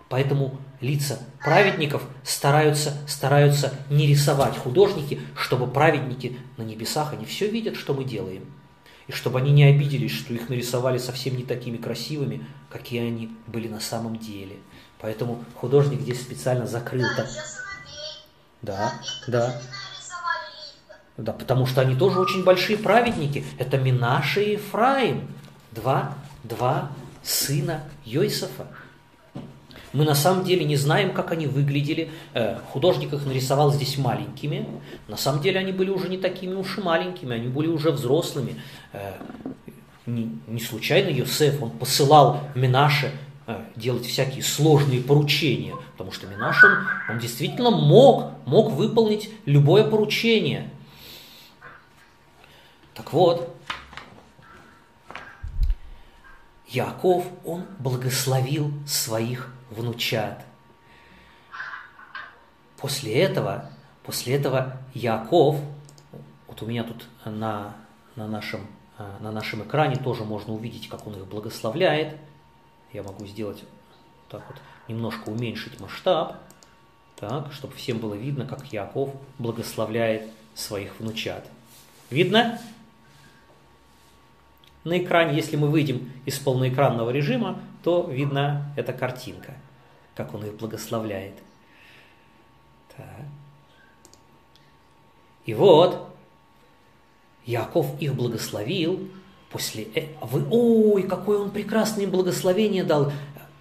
Поэтому 0.10 0.60
лица 0.82 1.20
праведников 1.44 2.04
стараются, 2.24 2.94
стараются 3.08 3.74
не 3.90 4.06
рисовать 4.08 4.58
художники, 4.58 5.22
чтобы 5.36 5.68
праведники 5.68 6.38
на 6.58 6.64
небесах, 6.64 7.14
они 7.14 7.26
все 7.26 7.50
видят, 7.50 7.76
что 7.76 7.94
мы 7.94 8.04
делаем 8.04 8.46
и 9.08 9.12
чтобы 9.12 9.40
они 9.40 9.52
не 9.52 9.64
обиделись, 9.64 10.12
что 10.12 10.34
их 10.34 10.50
нарисовали 10.50 10.98
совсем 10.98 11.36
не 11.36 11.44
такими 11.44 11.78
красивыми, 11.78 12.46
какие 12.70 13.02
они 13.02 13.36
были 13.48 13.68
на 13.68 13.80
самом 13.80 14.18
деле. 14.18 14.58
Поэтому 15.00 15.44
художник 15.56 16.02
здесь 16.02 16.22
специально 16.22 16.66
закрыл 16.66 17.06
так. 17.18 17.28
Да, 18.62 18.94
да. 19.28 19.62
Да, 21.18 21.34
потому 21.34 21.68
что 21.68 21.82
они 21.82 21.96
тоже 21.96 22.20
очень 22.20 22.44
большие 22.44 22.78
праведники. 22.78 23.46
Это 23.60 23.78
Минаша 23.78 24.42
и 24.42 24.54
Ефраим. 24.54 25.28
Два, 25.72 26.16
два 26.44 26.92
сына 27.22 27.84
Йосифа. 28.06 28.68
Мы 29.94 30.06
на 30.06 30.16
самом 30.16 30.44
деле 30.44 30.66
не 30.66 30.76
знаем, 30.76 31.14
как 31.14 31.32
они 31.32 31.46
выглядели. 31.46 32.10
Э, 32.34 32.58
художник 32.72 33.14
их 33.14 33.26
нарисовал 33.26 33.72
здесь 33.72 33.98
маленькими. 34.00 34.68
На 35.08 35.18
самом 35.18 35.42
деле 35.42 35.60
они 35.60 35.72
были 35.72 35.92
уже 35.92 36.10
не 36.10 36.18
такими 36.18 36.56
уж 36.56 36.80
и 36.80 36.82
маленькими, 36.82 37.36
они 37.36 37.48
были 37.48 37.68
уже 37.68 37.92
взрослыми. 37.92 38.56
Э, 38.92 39.14
не 40.06 40.60
случайно 40.60 41.10
Йосеф, 41.10 41.62
он 41.62 41.70
посылал 41.70 42.42
Минаше 42.56 43.12
э, 43.46 43.64
делать 43.76 44.06
всякие 44.06 44.44
сложные 44.44 45.02
поручения, 45.02 45.76
потому 45.92 46.12
что 46.12 46.26
Минаш, 46.26 46.64
он, 46.64 46.72
он 47.10 47.20
действительно 47.20 47.70
мог, 47.70 48.32
мог 48.48 48.72
выполнить 48.72 49.30
любое 49.46 49.84
поручение. 49.84 50.72
Так 52.96 53.14
вот, 53.14 53.56
Яков, 56.68 57.26
он 57.46 57.66
благословил 57.78 58.74
своих 58.88 59.54
внучат. 59.74 60.46
После 62.78 63.14
этого, 63.14 63.70
после 64.04 64.36
этого 64.36 64.78
Яков, 64.94 65.58
вот 66.48 66.62
у 66.62 66.66
меня 66.66 66.84
тут 66.84 67.08
на, 67.26 67.74
на, 68.16 68.28
нашем, 68.28 68.68
на 69.20 69.32
нашем 69.32 69.64
экране 69.64 69.96
тоже 69.96 70.24
можно 70.24 70.54
увидеть, 70.54 70.90
как 70.90 71.08
он 71.08 71.16
их 71.16 71.26
благословляет. 71.26 72.18
Я 72.92 73.04
могу 73.04 73.26
сделать 73.26 73.64
так 74.30 74.44
вот, 74.48 74.58
немножко 74.88 75.30
уменьшить 75.30 75.80
масштаб, 75.80 76.38
так, 77.16 77.54
чтобы 77.54 77.74
всем 77.76 78.00
было 78.00 78.16
видно, 78.16 78.46
как 78.46 78.72
Яков 78.74 79.12
благословляет 79.40 80.30
своих 80.56 81.00
внучат. 81.00 81.48
Видно? 82.10 82.60
На 84.84 84.98
экране, 84.98 85.36
если 85.36 85.56
мы 85.56 85.70
выйдем 85.70 86.12
из 86.26 86.38
полноэкранного 86.40 87.10
режима, 87.12 87.60
то 87.84 88.10
видна 88.10 88.74
эта 88.76 88.94
картинка 88.94 89.54
как 90.16 90.34
он 90.34 90.46
их 90.46 90.56
благословляет. 90.56 91.34
Так. 92.96 93.26
И 95.46 95.54
вот, 95.54 96.10
Яков 97.46 98.00
их 98.00 98.16
благословил, 98.16 99.10
после 99.50 99.88
э, 99.96 100.08
вы, 100.22 100.46
ой, 100.50 101.04
какое 101.04 101.40
он 101.40 101.52
прекрасное 101.52 102.08
благословение 102.08 102.84
дал. 102.84 103.12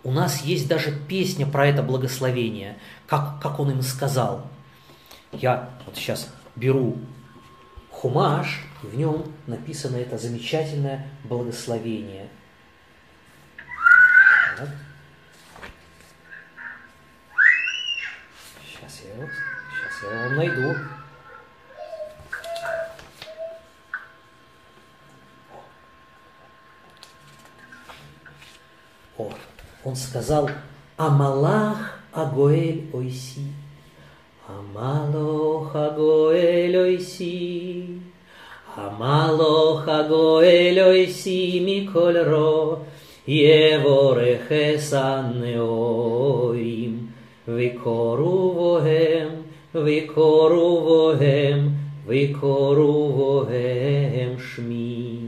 У 0.04 0.12
нас 0.12 0.42
есть 0.42 0.68
даже 0.68 0.92
песня 1.08 1.46
про 1.46 1.66
это 1.66 1.82
благословение, 1.82 2.76
как, 3.06 3.40
как 3.40 3.58
он 3.60 3.70
им 3.70 3.82
сказал. 3.82 4.42
Я 5.32 5.70
вот 5.86 5.96
сейчас 5.96 6.32
беру 6.56 6.98
хумаш, 7.90 8.60
и 8.82 8.86
в 8.86 8.96
нем 8.96 9.24
написано 9.46 9.96
это 9.96 10.18
замечательное 10.18 11.08
благословение. 11.24 12.28
Сейчас 18.64 19.02
я 19.04 19.14
его, 19.14 19.28
сейчас 19.70 20.02
я 20.02 20.24
его 20.24 20.34
найду. 20.34 20.76
О, 29.16 29.32
он 29.84 29.96
сказал 29.96 30.50
Амалах 30.96 31.98
Агоэль 32.12 32.90
Ойси. 32.92 33.52
Амалох 34.46 35.74
Агоэль 35.74 36.76
Ойси. 36.76 38.02
Амалох 38.76 39.88
Агоэль 39.88 40.80
Ойси 40.80 41.60
Миколь 41.60 42.18
Ро. 42.18 42.84
Єворехеса 43.26 45.22
неоїм, 45.22 47.08
вікору 47.48 48.50
вогем, 48.50 49.30
вікору 49.74 50.80
вогем, 50.80 51.72
вікору 52.08 52.92
вогем 52.92 54.38
шмі. 54.38 55.18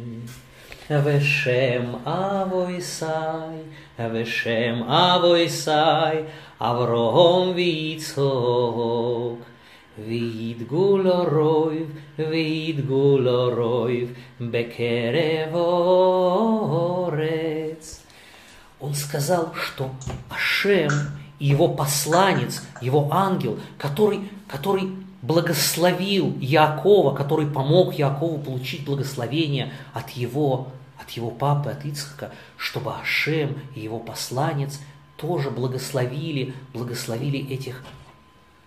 Вешем 0.88 1.96
авойсай, 2.04 3.58
вешем 3.98 4.84
авойсай, 4.90 6.24
аврогом 6.58 7.54
віцок. 7.54 9.38
וידגו 10.07 10.97
לו 10.97 11.23
רויב, 11.23 11.87
וידגו 12.17 13.17
לו 13.17 13.49
רויב, 13.55 14.13
בקרב 14.41 15.55
орец. 17.07 18.01
Он 18.79 18.93
сказал, 18.93 19.53
что 19.55 19.91
Ашем 20.29 20.91
и 21.37 21.47
его 21.47 21.67
посланец, 21.67 22.63
его 22.81 23.09
ангел, 23.11 23.59
который, 23.77 24.29
который 24.47 24.95
благословил 25.21 26.37
Якова, 26.39 27.13
который 27.13 27.47
помог 27.47 27.93
Якову 27.93 28.39
получить 28.39 28.85
благословение 28.85 29.73
от 29.93 30.11
его, 30.11 30.69
от 30.97 31.09
его 31.11 31.29
папы, 31.29 31.71
от 31.71 31.83
Ицхака, 31.83 32.31
чтобы 32.55 32.93
Ашем 32.93 33.57
и 33.75 33.81
его 33.81 33.99
посланец 33.99 34.79
тоже 35.17 35.49
благословили, 35.49 36.53
благословили 36.73 37.51
этих, 37.51 37.83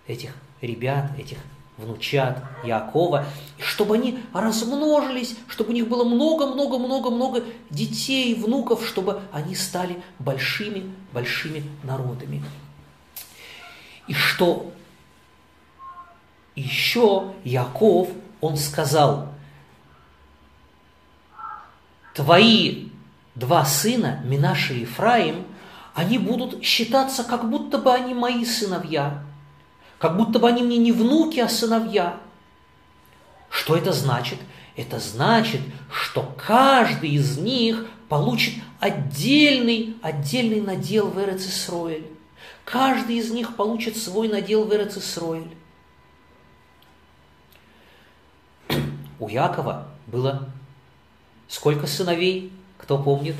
этих 0.05 0.35
ребят, 0.60 1.10
этих 1.18 1.38
внучат 1.78 2.42
Якова, 2.64 3.24
чтобы 3.58 3.94
они 3.94 4.18
размножились, 4.34 5.36
чтобы 5.46 5.70
у 5.70 5.72
них 5.72 5.88
было 5.88 6.04
много-много-много-много 6.04 7.44
детей, 7.70 8.34
внуков, 8.34 8.86
чтобы 8.86 9.22
они 9.32 9.54
стали 9.54 10.02
большими-большими 10.18 11.62
народами. 11.84 12.42
И 14.08 14.14
что 14.14 14.72
еще 16.56 17.32
Яков, 17.44 18.08
он 18.40 18.56
сказал, 18.56 19.28
твои 22.14 22.88
два 23.36 23.64
сына, 23.64 24.20
Минаша 24.24 24.74
и 24.74 24.80
Ефраим, 24.80 25.46
они 25.94 26.18
будут 26.18 26.64
считаться, 26.64 27.22
как 27.22 27.48
будто 27.48 27.78
бы 27.78 27.92
они 27.92 28.14
мои 28.14 28.44
сыновья, 28.44 29.22
как 29.98 30.16
будто 30.16 30.38
бы 30.38 30.48
они 30.48 30.62
мне 30.62 30.78
не 30.78 30.92
внуки, 30.92 31.40
а 31.40 31.48
сыновья. 31.48 32.20
Что 33.50 33.76
это 33.76 33.92
значит? 33.92 34.38
Это 34.76 35.00
значит, 35.00 35.60
что 35.90 36.34
каждый 36.36 37.10
из 37.10 37.38
них 37.38 37.86
получит 38.08 38.54
отдельный, 38.78 39.96
отдельный 40.02 40.60
надел 40.60 41.08
в 41.08 41.20
Эрец 41.20 41.46
Каждый 42.64 43.16
из 43.16 43.30
них 43.30 43.56
получит 43.56 43.96
свой 43.96 44.28
надел 44.28 44.64
в 44.64 44.72
Эрец 44.72 44.98
У 49.18 49.28
Якова 49.28 49.88
было 50.06 50.48
сколько 51.48 51.88
сыновей? 51.88 52.52
Кто 52.76 53.02
помнит? 53.02 53.34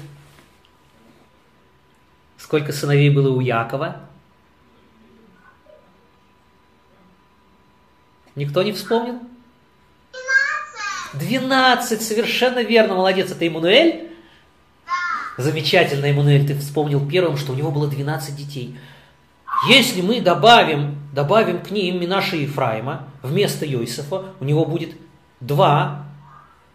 Сколько 2.37 2.73
сыновей 2.73 3.11
было 3.11 3.31
у 3.31 3.41
Якова? 3.41 4.08
Никто 8.39 8.63
не 8.63 8.71
вспомнил? 8.71 9.19
Двенадцать, 11.13 12.03
совершенно 12.03 12.63
верно, 12.63 12.95
молодец, 12.95 13.33
это 13.33 13.49
Иммануэль? 13.49 14.13
Да. 14.87 15.43
Замечательно, 15.43 16.09
Иммануэль, 16.09 16.47
ты 16.47 16.57
вспомнил 16.57 17.05
первым, 17.05 17.37
что 17.37 17.51
у 17.51 17.57
него 17.57 17.73
было 17.73 17.89
12 17.89 18.37
детей. 18.37 18.79
Если 19.69 20.03
мы 20.03 20.21
добавим, 20.21 20.99
добавим 21.13 21.61
к 21.65 21.73
ним 21.73 22.01
Минаша 22.01 22.37
и 22.37 22.43
Ефраима, 22.43 23.09
вместо 23.23 23.67
Йосифа 23.67 24.27
у 24.39 24.45
него 24.45 24.65
будет 24.65 24.91
два, 25.41 26.05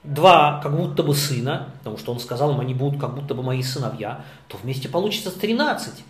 два 0.04 0.60
как 0.62 0.76
будто 0.76 1.02
бы 1.02 1.15
сына, 1.15 1.69
потому 1.78 1.97
что 1.97 2.12
он 2.12 2.19
сказал 2.19 2.52
им, 2.52 2.60
они 2.60 2.73
будут 2.73 2.99
как 2.99 3.15
будто 3.15 3.36
бы 3.36 3.41
мои 3.41 3.63
сыновья, 3.63 4.26
то 4.49 4.58
вместе 4.58 4.89
получится 4.89 5.32
13. 5.32 6.04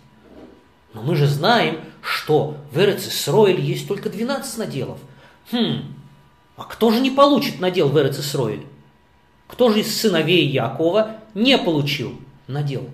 Но 0.94 1.02
мы 1.02 1.14
же 1.14 1.28
знаем, 1.28 1.78
что 2.02 2.56
в 2.72 2.78
Эрец 2.80 3.06
есть 3.36 3.86
только 3.86 4.10
12 4.10 4.58
наделов– 4.58 4.98
Хм, 5.50 5.94
а 6.56 6.64
кто 6.64 6.90
же 6.90 7.00
не 7.00 7.10
получит 7.10 7.60
надел 7.60 7.88
в 7.88 7.98
Эрец 7.98 8.18
Кто 9.46 9.70
же 9.70 9.80
из 9.80 10.00
сыновей 10.00 10.46
Якова 10.46 11.16
не 11.34 11.58
получил 11.58 12.20
надел? 12.46 12.88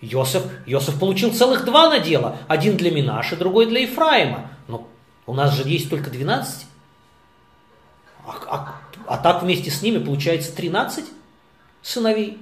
Йосиф, 0.00 0.44
Йосиф 0.66 0.98
получил 0.98 1.32
целых 1.32 1.64
два 1.64 1.90
надела. 1.90 2.38
Один 2.48 2.76
для 2.76 2.90
Минаши, 2.90 3.36
другой 3.36 3.66
для 3.66 3.80
Ефраима. 3.80 4.50
Но 4.66 4.88
у 5.26 5.34
нас 5.34 5.54
же 5.54 5.68
есть 5.68 5.90
только 5.90 6.10
12. 6.10 6.66
А, 8.26 8.36
а, 8.48 8.80
а 9.06 9.18
так 9.18 9.42
вместе 9.42 9.70
с 9.70 9.82
ними 9.82 10.02
получается 10.02 10.56
13 10.56 11.04
сыновей. 11.82 12.38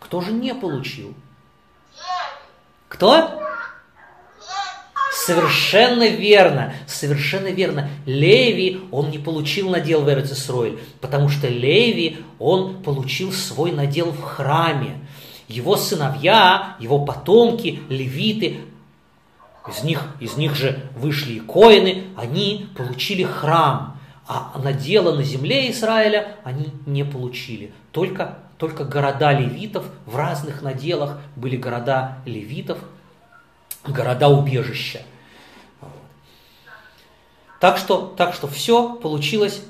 Кто 0.00 0.22
же 0.22 0.32
не 0.32 0.54
получил? 0.54 1.14
Кто? 2.88 3.43
Совершенно 5.24 6.06
верно, 6.06 6.74
совершенно 6.86 7.48
верно. 7.48 7.88
Леви, 8.04 8.82
он 8.90 9.10
не 9.10 9.18
получил 9.18 9.70
надел 9.70 10.02
в 10.02 10.08
Эрцисройль, 10.10 10.78
потому 11.00 11.30
что 11.30 11.48
Леви, 11.48 12.18
он 12.38 12.82
получил 12.82 13.32
свой 13.32 13.72
надел 13.72 14.12
в 14.12 14.20
храме. 14.20 14.98
Его 15.48 15.76
сыновья, 15.76 16.76
его 16.78 17.06
потомки, 17.06 17.80
левиты, 17.88 18.60
из 19.66 19.82
них, 19.82 20.04
из 20.20 20.36
них 20.36 20.54
же 20.54 20.82
вышли 20.94 21.34
и 21.34 21.40
коины, 21.40 22.04
они 22.16 22.68
получили 22.76 23.22
храм, 23.22 23.98
а 24.26 24.52
надела 24.62 25.14
на 25.14 25.22
земле 25.22 25.70
Израиля 25.70 26.36
они 26.44 26.66
не 26.84 27.02
получили. 27.02 27.72
Только, 27.92 28.38
только 28.58 28.84
города 28.84 29.32
левитов 29.32 29.86
в 30.04 30.16
разных 30.16 30.60
наделах 30.60 31.18
были 31.34 31.56
города 31.56 32.18
левитов, 32.26 32.78
города-убежища. 33.86 35.00
Так 37.64 37.78
что, 37.78 38.12
так 38.14 38.34
что 38.34 38.46
все 38.46 38.94
получилось, 38.96 39.62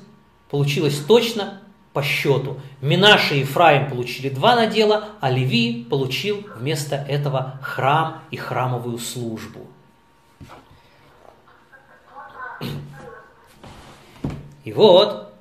получилось 0.50 0.98
точно 1.07 1.61
по 1.92 2.02
счету. 2.02 2.61
Минаши 2.80 3.37
и 3.37 3.38
Ефраим 3.42 3.88
получили 3.88 4.30
два 4.30 4.57
надела, 4.57 5.11
а 5.20 5.30
Леви 5.30 5.87
получил 5.88 6.44
вместо 6.57 6.96
этого 6.96 7.61
храм 7.62 8.24
и 8.33 8.37
храмовую 8.37 8.98
службу. 8.98 9.68
И 14.64 14.72
вот, 14.72 15.33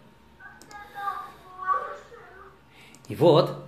и 3.07 3.15
вот, 3.15 3.63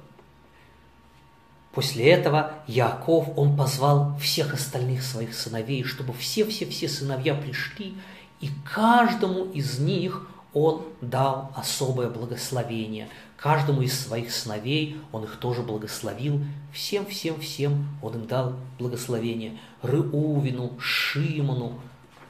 После 1.76 2.10
этого 2.10 2.54
Яков, 2.68 3.28
он 3.36 3.58
позвал 3.58 4.16
всех 4.18 4.54
остальных 4.54 5.04
своих 5.04 5.36
сыновей, 5.36 5.84
чтобы 5.84 6.14
все-все-все 6.14 6.88
сыновья 6.88 7.36
пришли, 7.36 7.96
и 8.42 8.50
каждому 8.74 9.46
из 9.52 9.80
них 9.80 10.28
он 10.54 10.84
дал 11.02 11.52
особое 11.56 12.10
благословение. 12.10 13.10
Каждому 13.38 13.82
из 13.82 14.00
своих 14.00 14.32
сыновей 14.32 14.98
он 15.12 15.26
их 15.26 15.38
тоже 15.38 15.62
благословил. 15.62 16.42
Всем, 16.74 17.06
всем, 17.06 17.40
всем 17.40 17.88
он 18.02 18.16
им 18.16 18.28
дал 18.28 18.54
благословение. 18.80 19.58
Рыувину, 19.82 20.80
Шимону, 20.80 21.80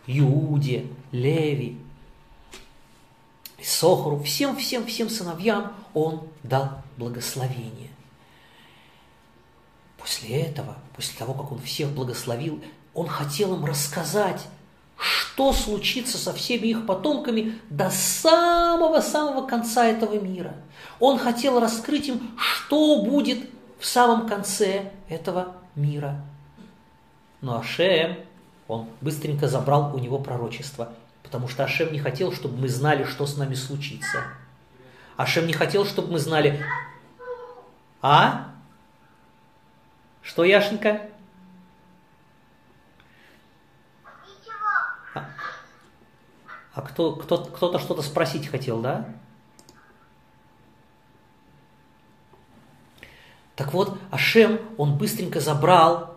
Иуде, 0.08 0.88
Леви, 1.12 1.78
Сохору, 3.62 4.22
всем, 4.22 4.56
всем, 4.58 4.86
всем 4.86 5.10
сыновьям 5.10 5.74
он 5.94 6.28
дал 6.44 6.84
благословение. 6.98 7.90
После 9.98 10.42
этого, 10.42 10.78
после 10.96 11.18
того, 11.18 11.34
как 11.34 11.52
он 11.52 11.60
всех 11.60 11.90
благословил, 11.90 12.62
он 12.94 13.08
хотел 13.08 13.56
им 13.56 13.66
рассказать, 13.66 14.42
что 14.98 15.52
случится 15.54 16.18
со 16.18 16.34
всеми 16.34 16.68
их 16.68 16.86
потомками 16.86 17.60
до 17.70 17.90
самого-самого 17.90 19.46
конца 19.46 19.86
этого 19.86 20.20
мира. 20.20 20.56
Он 21.00 21.18
хотел 21.18 21.60
раскрыть 21.60 22.08
им, 22.08 22.32
что 22.38 23.02
будет 23.04 23.50
в 23.80 23.86
самом 23.86 24.28
конце 24.28 24.92
этого 25.10 25.56
мира. 25.76 26.24
Но 27.42 27.60
Ашем, 27.60 28.18
он 28.68 28.88
быстренько 29.02 29.48
забрал 29.48 29.94
у 29.94 30.00
него 30.00 30.20
пророчество, 30.20 30.94
потому 31.22 31.48
что 31.48 31.64
Ашем 31.64 31.92
не 31.92 32.00
хотел, 32.00 32.32
чтобы 32.32 32.58
мы 32.58 32.70
знали, 32.70 33.04
что 33.04 33.26
с 33.26 33.38
нами 33.38 33.56
случится. 33.56 34.24
Ашем 35.18 35.48
не 35.48 35.54
хотел, 35.54 35.86
чтобы 35.86 36.14
мы 36.14 36.20
знали... 36.20 36.64
А? 38.02 38.52
Что, 40.22 40.44
Яшенька? 40.44 41.10
А 46.76 46.82
кто, 46.82 47.14
кто, 47.14 47.38
кто-то 47.38 47.80
что-то 47.80 48.02
спросить 48.02 48.48
хотел, 48.48 48.82
да? 48.82 49.06
Так 53.56 53.74
вот, 53.74 53.98
Ашем, 54.12 54.60
он 54.78 54.98
быстренько 54.98 55.40
забрал 55.40 56.16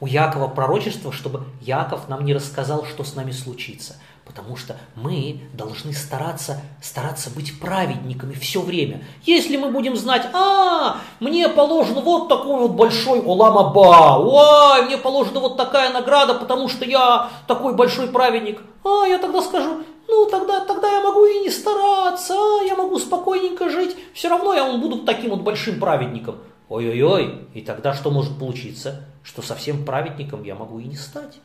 у 0.00 0.06
Якова 0.06 0.48
пророчество, 0.48 1.12
чтобы 1.12 1.44
Яков 1.60 2.08
нам 2.08 2.24
не 2.24 2.32
рассказал, 2.32 2.86
что 2.86 3.04
с 3.04 3.14
нами 3.14 3.30
случится. 3.30 3.96
Потому 4.24 4.56
что 4.56 4.78
мы 4.94 5.42
должны 5.52 5.92
стараться, 5.92 6.62
стараться 6.82 7.28
быть 7.28 7.60
праведниками 7.60 8.32
все 8.32 8.62
время. 8.62 9.04
Если 9.24 9.58
мы 9.58 9.70
будем 9.70 9.96
знать, 9.96 10.26
а, 10.32 10.96
мне 11.20 11.46
положено 11.50 12.00
вот 12.00 12.30
такой 12.30 12.58
вот 12.60 12.70
большой 12.72 13.20
уламаба, 13.20 14.18
ой, 14.18 14.86
мне 14.86 14.96
положена 14.96 15.40
вот 15.40 15.58
такая 15.58 15.92
награда, 15.92 16.32
потому 16.34 16.70
что 16.70 16.86
я 16.86 17.28
такой 17.46 17.74
большой 17.74 18.08
праведник, 18.08 18.62
а, 18.84 19.06
я 19.06 19.18
тогда 19.18 19.42
скажу, 19.42 19.82
ну, 20.06 20.26
тогда, 20.26 20.64
тогда 20.64 20.90
я 20.90 21.02
могу 21.02 21.24
и 21.24 21.40
не 21.40 21.50
стараться, 21.50 22.34
а, 22.34 22.62
я 22.64 22.76
могу 22.76 22.98
спокойненько 22.98 23.70
жить, 23.70 23.96
все 24.12 24.28
равно 24.28 24.54
я 24.54 24.76
буду 24.76 25.04
таким 25.04 25.30
вот 25.30 25.40
большим 25.40 25.80
праведником. 25.80 26.36
Ой-ой-ой, 26.68 27.46
и 27.54 27.60
тогда 27.60 27.94
что 27.94 28.10
может 28.10 28.38
получиться? 28.38 29.04
Что 29.22 29.42
совсем 29.42 29.84
праведником 29.84 30.44
я 30.44 30.54
могу 30.54 30.78
и 30.78 30.84
не 30.84 30.96
стать. 30.96 31.40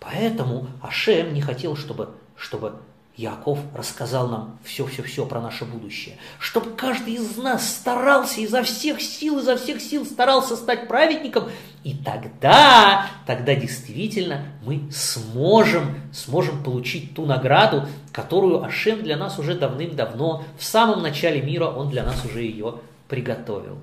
Поэтому 0.00 0.68
Ашем 0.82 1.32
не 1.32 1.40
хотел, 1.40 1.76
чтобы, 1.76 2.10
чтобы 2.36 2.74
Яков 3.16 3.58
рассказал 3.74 4.28
нам 4.28 4.58
все-все-все 4.62 5.24
про 5.24 5.40
наше 5.40 5.64
будущее. 5.64 6.18
Чтобы 6.38 6.76
каждый 6.76 7.14
из 7.14 7.38
нас 7.38 7.66
старался 7.66 8.42
изо 8.42 8.62
всех 8.62 9.00
сил, 9.00 9.38
изо 9.38 9.56
всех 9.56 9.80
сил 9.80 10.04
старался 10.04 10.54
стать 10.54 10.86
праведником. 10.86 11.48
И 11.82 11.94
тогда, 11.94 13.06
тогда 13.26 13.54
действительно 13.54 14.44
мы 14.62 14.82
сможем, 14.92 15.94
сможем 16.12 16.62
получить 16.62 17.14
ту 17.14 17.24
награду, 17.24 17.88
которую 18.12 18.62
Ашем 18.62 19.02
для 19.02 19.16
нас 19.16 19.38
уже 19.38 19.54
давным-давно, 19.54 20.44
в 20.58 20.64
самом 20.64 21.02
начале 21.02 21.40
мира 21.40 21.68
он 21.68 21.88
для 21.88 22.04
нас 22.04 22.22
уже 22.22 22.42
ее 22.42 22.80
приготовил. 23.08 23.78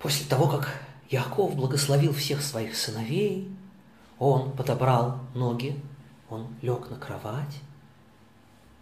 После 0.00 0.26
того, 0.28 0.48
как 0.48 0.82
Яков 1.08 1.54
благословил 1.54 2.12
всех 2.12 2.42
своих 2.42 2.76
сыновей, 2.76 3.48
он 4.18 4.52
подобрал 4.52 5.18
ноги, 5.34 5.80
он 6.30 6.46
лег 6.62 6.90
на 6.90 6.96
кровать, 6.96 7.60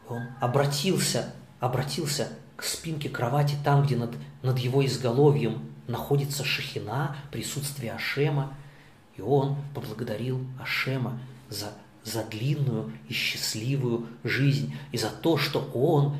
он 0.08 0.22
обратился, 0.40 1.32
обратился 1.60 2.28
к 2.56 2.62
спинке 2.62 3.08
кровати, 3.08 3.56
там, 3.64 3.84
где 3.84 3.96
над, 3.96 4.14
над 4.42 4.58
его 4.58 4.84
изголовьем 4.84 5.70
находится 5.86 6.44
шахина, 6.44 7.16
присутствие 7.30 7.92
Ашема, 7.92 8.54
и 9.16 9.22
он 9.22 9.56
поблагодарил 9.74 10.44
Ашема 10.60 11.18
за, 11.48 11.72
за 12.04 12.24
длинную 12.24 12.92
и 13.08 13.12
счастливую 13.12 14.06
жизнь, 14.24 14.74
и 14.92 14.98
за 14.98 15.10
то, 15.10 15.36
что 15.36 15.60
он 15.74 16.16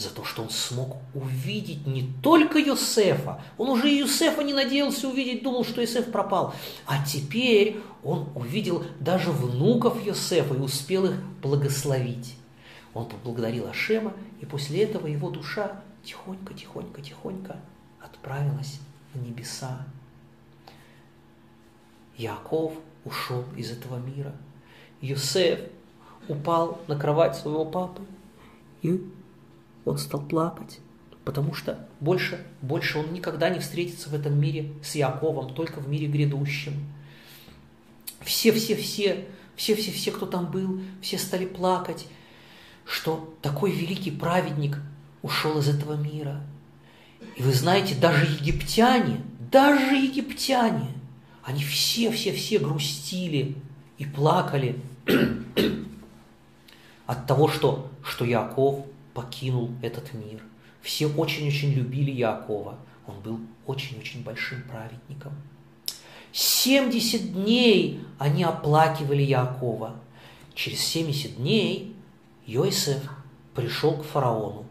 за 0.00 0.10
то, 0.10 0.24
что 0.24 0.42
он 0.42 0.50
смог 0.50 0.96
увидеть 1.14 1.86
не 1.86 2.10
только 2.22 2.58
Йосефа, 2.58 3.42
он 3.58 3.68
уже 3.68 3.90
и 3.90 3.98
Йосефа 3.98 4.42
не 4.42 4.54
надеялся 4.54 5.08
увидеть, 5.08 5.42
думал, 5.42 5.64
что 5.64 5.80
Йосеф 5.80 6.10
пропал, 6.10 6.54
а 6.86 7.04
теперь 7.04 7.80
он 8.02 8.28
увидел 8.34 8.84
даже 8.98 9.30
внуков 9.30 10.04
Йосефа 10.04 10.54
и 10.54 10.58
успел 10.58 11.04
их 11.04 11.22
благословить. 11.42 12.36
Он 12.94 13.06
поблагодарил 13.06 13.68
Ашема, 13.68 14.12
и 14.40 14.46
после 14.46 14.82
этого 14.82 15.06
его 15.06 15.30
душа 15.30 15.82
тихонько, 16.02 16.54
тихонько, 16.54 17.02
тихонько 17.02 17.60
отправилась 18.00 18.80
в 19.12 19.22
небеса. 19.22 19.86
Яков 22.16 22.72
ушел 23.04 23.44
из 23.56 23.70
этого 23.70 23.96
мира. 23.98 24.32
Йосеф 25.00 25.60
упал 26.28 26.80
на 26.86 26.98
кровать 26.98 27.36
своего 27.36 27.64
папы 27.64 28.02
и 28.82 29.00
он 29.90 29.98
стал 29.98 30.20
плакать, 30.20 30.80
потому 31.24 31.54
что 31.54 31.86
больше, 32.00 32.44
больше 32.62 32.98
он 32.98 33.12
никогда 33.12 33.50
не 33.50 33.60
встретится 33.60 34.08
в 34.08 34.14
этом 34.14 34.38
мире 34.38 34.72
с 34.82 34.94
Яковом, 34.94 35.54
только 35.54 35.80
в 35.80 35.88
мире 35.88 36.06
грядущем. 36.06 36.74
Все, 38.20 38.52
все, 38.52 38.76
все, 38.76 39.26
все, 39.56 39.74
все, 39.74 39.92
все, 39.92 40.10
кто 40.10 40.26
там 40.26 40.50
был, 40.50 40.80
все 41.00 41.18
стали 41.18 41.46
плакать, 41.46 42.06
что 42.84 43.34
такой 43.42 43.72
великий 43.72 44.10
праведник 44.10 44.78
ушел 45.22 45.58
из 45.58 45.68
этого 45.68 45.94
мира. 45.94 46.40
И 47.36 47.42
вы 47.42 47.52
знаете, 47.52 47.94
даже 47.94 48.24
египтяне, 48.24 49.20
даже 49.50 49.96
египтяне, 49.96 50.88
они 51.42 51.62
все, 51.62 52.10
все, 52.10 52.32
все 52.32 52.58
грустили 52.58 53.56
и 53.98 54.04
плакали 54.04 54.80
от 57.06 57.26
того, 57.26 57.48
что, 57.48 57.90
что 58.02 58.24
Яков 58.24 58.86
покинул 59.20 59.70
этот 59.82 60.14
мир. 60.14 60.42
Все 60.80 61.06
очень-очень 61.06 61.72
любили 61.72 62.10
Якова. 62.10 62.78
Он 63.06 63.20
был 63.20 63.40
очень-очень 63.66 64.22
большим 64.22 64.62
праведником. 64.62 65.34
70 66.32 67.34
дней 67.34 68.00
они 68.18 68.44
оплакивали 68.44 69.22
Якова. 69.22 69.96
Через 70.54 70.80
70 70.80 71.36
дней 71.36 71.94
Йосеф 72.46 73.02
пришел 73.54 73.98
к 73.98 74.04
фараону. 74.04 74.64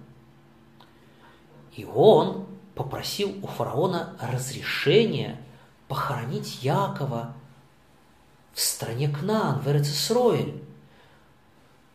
И 1.76 1.86
он 1.86 2.48
попросил 2.74 3.36
у 3.44 3.48
фараона 3.48 4.16
разрешения 4.20 5.40
похоронить 5.88 6.64
Якова 6.64 7.36
в 8.54 8.60
стране 8.60 9.10
Кнаан, 9.10 9.60
в 9.60 9.68
Эрцисроэль, 9.68 10.64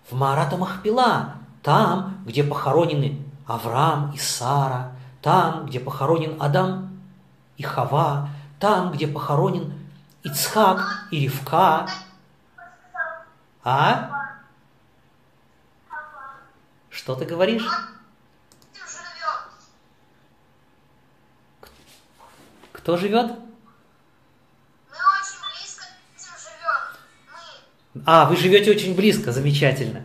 в 0.08 0.14
Марата 0.14 0.56
Махпила, 0.56 1.43
там, 1.64 2.22
где 2.26 2.44
похоронены 2.44 3.24
Авраам 3.46 4.12
и 4.12 4.18
Сара, 4.18 4.92
там, 5.22 5.64
где 5.64 5.80
похоронен 5.80 6.40
Адам 6.40 7.00
и 7.56 7.62
Хава, 7.62 8.28
там, 8.60 8.92
где 8.92 9.08
похоронен 9.08 9.72
Ицхак 10.22 11.08
и 11.10 11.20
Ривка. 11.20 11.88
А? 13.64 14.10
Что 16.90 17.14
ты 17.14 17.24
говоришь? 17.24 17.66
Кто 22.72 22.98
живет? 22.98 23.32
А, 28.04 28.26
вы 28.26 28.36
живете 28.36 28.70
очень 28.70 28.94
близко, 28.94 29.32
замечательно 29.32 30.04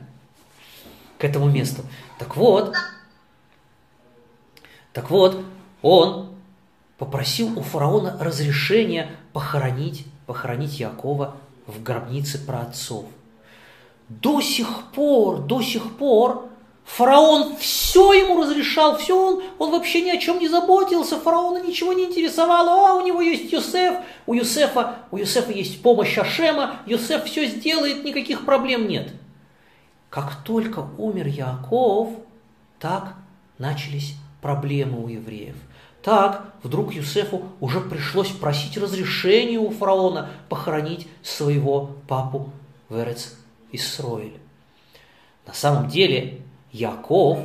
к 1.20 1.26
этому 1.26 1.50
месту. 1.50 1.84
Так 2.18 2.36
вот, 2.36 2.74
так 4.94 5.12
вот, 5.12 5.44
он 5.82 6.30
попросил 6.98 7.60
у 7.60 7.62
фараона 7.62 8.18
разрешения 8.20 9.12
похоронить, 9.34 10.06
похоронить 10.26 10.80
Якова 10.80 11.36
в 11.68 11.84
гробнице 11.84 12.40
праотцов. 12.40 13.06
До 14.08 14.42
сих 14.42 14.68
пор, 14.96 15.40
до 15.40 15.62
сих 15.62 15.98
пор 15.98 16.50
фараон 16.86 17.58
все 17.58 18.14
ему 18.14 18.42
разрешал, 18.42 18.98
все 18.98 19.16
он, 19.16 19.44
он 19.60 19.72
вообще 19.72 20.02
ни 20.02 20.10
о 20.10 20.18
чем 20.18 20.40
не 20.40 20.48
заботился, 20.48 21.20
фараона 21.20 21.62
ничего 21.62 21.94
не 21.94 22.06
интересовало, 22.06 22.90
а 22.90 22.94
у 22.96 23.06
него 23.06 23.22
есть 23.22 23.52
Юсеф, 23.52 23.98
у 24.26 24.34
Юсефа, 24.34 24.96
у 25.12 25.18
Юсефа 25.18 25.52
есть 25.52 25.84
помощь 25.84 26.18
Ашема, 26.18 26.78
Юсеф 26.88 27.26
все 27.26 27.46
сделает, 27.46 28.06
никаких 28.06 28.46
проблем 28.46 28.88
нет– 28.88 29.10
как 30.10 30.44
только 30.44 30.88
умер 30.98 31.28
Яков, 31.28 32.10
так 32.80 33.16
начались 33.58 34.16
проблемы 34.42 35.04
у 35.04 35.08
евреев. 35.08 35.56
Так 36.02 36.54
вдруг 36.64 36.94
Юсефу 36.94 37.44
уже 37.60 37.82
пришлось 37.82 38.30
просить 38.30 38.78
разрешения 38.78 39.60
у 39.60 39.70
фараона 39.70 40.30
похоронить 40.48 41.08
своего 41.22 41.92
папу 42.08 42.50
в 42.88 42.98
Эрец 42.98 43.36
Исроиль. 43.72 44.38
На 45.46 45.54
самом 45.54 45.90
деле 45.90 46.42
Яков, 46.72 47.40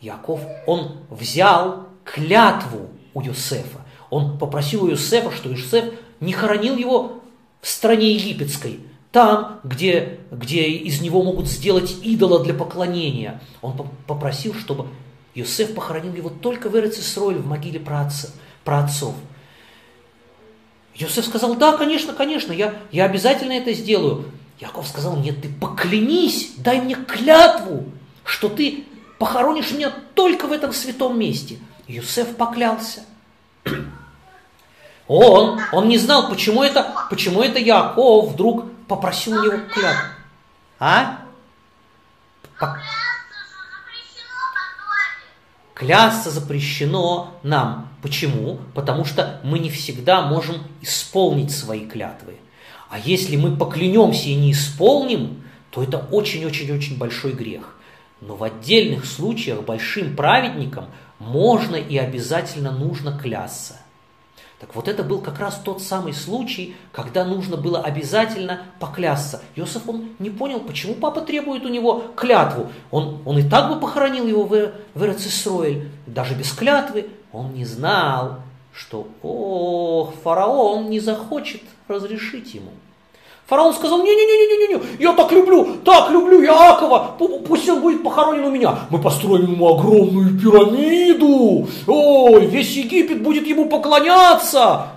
Яков, 0.00 0.40
он 0.66 0.96
взял 1.10 1.88
клятву 2.04 2.88
у 3.14 3.20
Юсефа. 3.20 3.80
Он 4.10 4.38
попросил 4.38 4.84
у 4.84 4.88
Юсефа, 4.88 5.30
что 5.30 5.50
Юсеф 5.50 5.92
не 6.20 6.32
хоронил 6.32 6.76
его 6.76 7.20
в 7.60 7.68
стране 7.68 8.12
египетской, 8.14 8.80
там, 9.18 9.58
где, 9.64 10.20
где 10.30 10.62
из 10.68 11.00
него 11.00 11.24
могут 11.24 11.48
сделать 11.48 11.96
идола 12.04 12.44
для 12.44 12.54
поклонения. 12.54 13.42
Он 13.62 13.74
попросил, 14.06 14.54
чтобы 14.54 14.86
Иосиф 15.34 15.74
похоронил 15.74 16.14
его 16.14 16.30
только 16.30 16.68
в 16.68 16.76
Эрцисроль, 16.76 17.34
в 17.34 17.44
могиле 17.44 17.80
праотцов. 17.80 18.30
праотцов. 18.62 19.16
Иосиф 20.94 21.26
сказал, 21.26 21.56
да, 21.56 21.76
конечно, 21.76 22.12
конечно, 22.12 22.52
я, 22.52 22.76
я 22.92 23.06
обязательно 23.06 23.50
это 23.54 23.72
сделаю. 23.72 24.26
Яков 24.60 24.86
сказал, 24.86 25.16
нет, 25.16 25.42
ты 25.42 25.48
поклянись, 25.48 26.52
дай 26.56 26.80
мне 26.80 26.94
клятву, 26.94 27.86
что 28.22 28.48
ты 28.48 28.84
похоронишь 29.18 29.72
меня 29.72 29.92
только 30.14 30.46
в 30.46 30.52
этом 30.52 30.72
святом 30.72 31.18
месте. 31.18 31.58
Иосиф 31.88 32.36
поклялся. 32.36 33.00
Он, 35.08 35.58
он 35.72 35.88
не 35.88 35.96
знал, 35.96 36.28
почему 36.28 36.62
это, 36.62 36.94
почему 37.08 37.42
это 37.42 37.58
Яков 37.58 38.32
вдруг 38.32 38.66
попросил 38.88 39.38
у 39.38 39.44
него 39.44 39.58
клятву. 39.72 40.08
А? 40.80 41.20
По- 42.58 42.78
Клясться 45.74 46.30
запрещено 46.30 47.38
нам. 47.44 47.88
Почему? 48.02 48.58
Потому 48.74 49.04
что 49.04 49.40
мы 49.44 49.60
не 49.60 49.70
всегда 49.70 50.22
можем 50.22 50.56
исполнить 50.80 51.54
свои 51.54 51.86
клятвы. 51.86 52.38
А 52.90 52.98
если 52.98 53.36
мы 53.36 53.56
поклянемся 53.56 54.28
и 54.28 54.34
не 54.34 54.52
исполним, 54.52 55.44
то 55.70 55.82
это 55.82 55.98
очень-очень-очень 55.98 56.98
большой 56.98 57.32
грех. 57.32 57.76
Но 58.20 58.34
в 58.34 58.42
отдельных 58.42 59.04
случаях 59.04 59.62
большим 59.62 60.16
праведникам 60.16 60.86
можно 61.20 61.76
и 61.76 61.96
обязательно 61.96 62.72
нужно 62.72 63.16
клясться. 63.16 63.76
Так 64.60 64.74
вот 64.74 64.88
это 64.88 65.04
был 65.04 65.20
как 65.20 65.38
раз 65.38 65.60
тот 65.64 65.80
самый 65.82 66.12
случай, 66.12 66.74
когда 66.90 67.24
нужно 67.24 67.56
было 67.56 67.80
обязательно 67.80 68.62
поклясться. 68.80 69.40
Иосиф, 69.54 69.88
он 69.88 70.10
не 70.18 70.30
понял, 70.30 70.58
почему 70.60 70.94
папа 70.94 71.20
требует 71.20 71.64
у 71.64 71.68
него 71.68 72.04
клятву. 72.16 72.68
Он, 72.90 73.22
он 73.24 73.38
и 73.38 73.48
так 73.48 73.72
бы 73.72 73.78
похоронил 73.78 74.26
его 74.26 74.44
в, 74.44 74.72
в 74.94 75.04
Эрцисроэль, 75.04 75.88
даже 76.06 76.34
без 76.34 76.52
клятвы. 76.52 77.08
Он 77.32 77.52
не 77.54 77.64
знал, 77.64 78.40
что, 78.72 79.06
ох, 79.22 80.14
фараон 80.24 80.90
не 80.90 80.98
захочет 80.98 81.62
разрешить 81.86 82.54
ему. 82.54 82.72
Фараон 83.48 83.72
сказал, 83.72 84.02
не-не-не-не-не, 84.02 85.02
я 85.02 85.14
так 85.14 85.32
люблю, 85.32 85.78
так 85.82 86.10
люблю 86.10 86.42
Иакова, 86.44 87.16
пу- 87.18 87.42
пусть 87.42 87.66
он 87.66 87.80
будет 87.80 88.02
похоронен 88.02 88.44
у 88.44 88.50
меня. 88.50 88.80
Мы 88.90 89.00
построим 89.00 89.50
ему 89.52 89.74
огромную 89.74 90.38
пирамиду, 90.38 91.66
ой, 91.86 92.44
весь 92.44 92.76
Египет 92.76 93.22
будет 93.22 93.46
ему 93.46 93.70
поклоняться. 93.70 94.88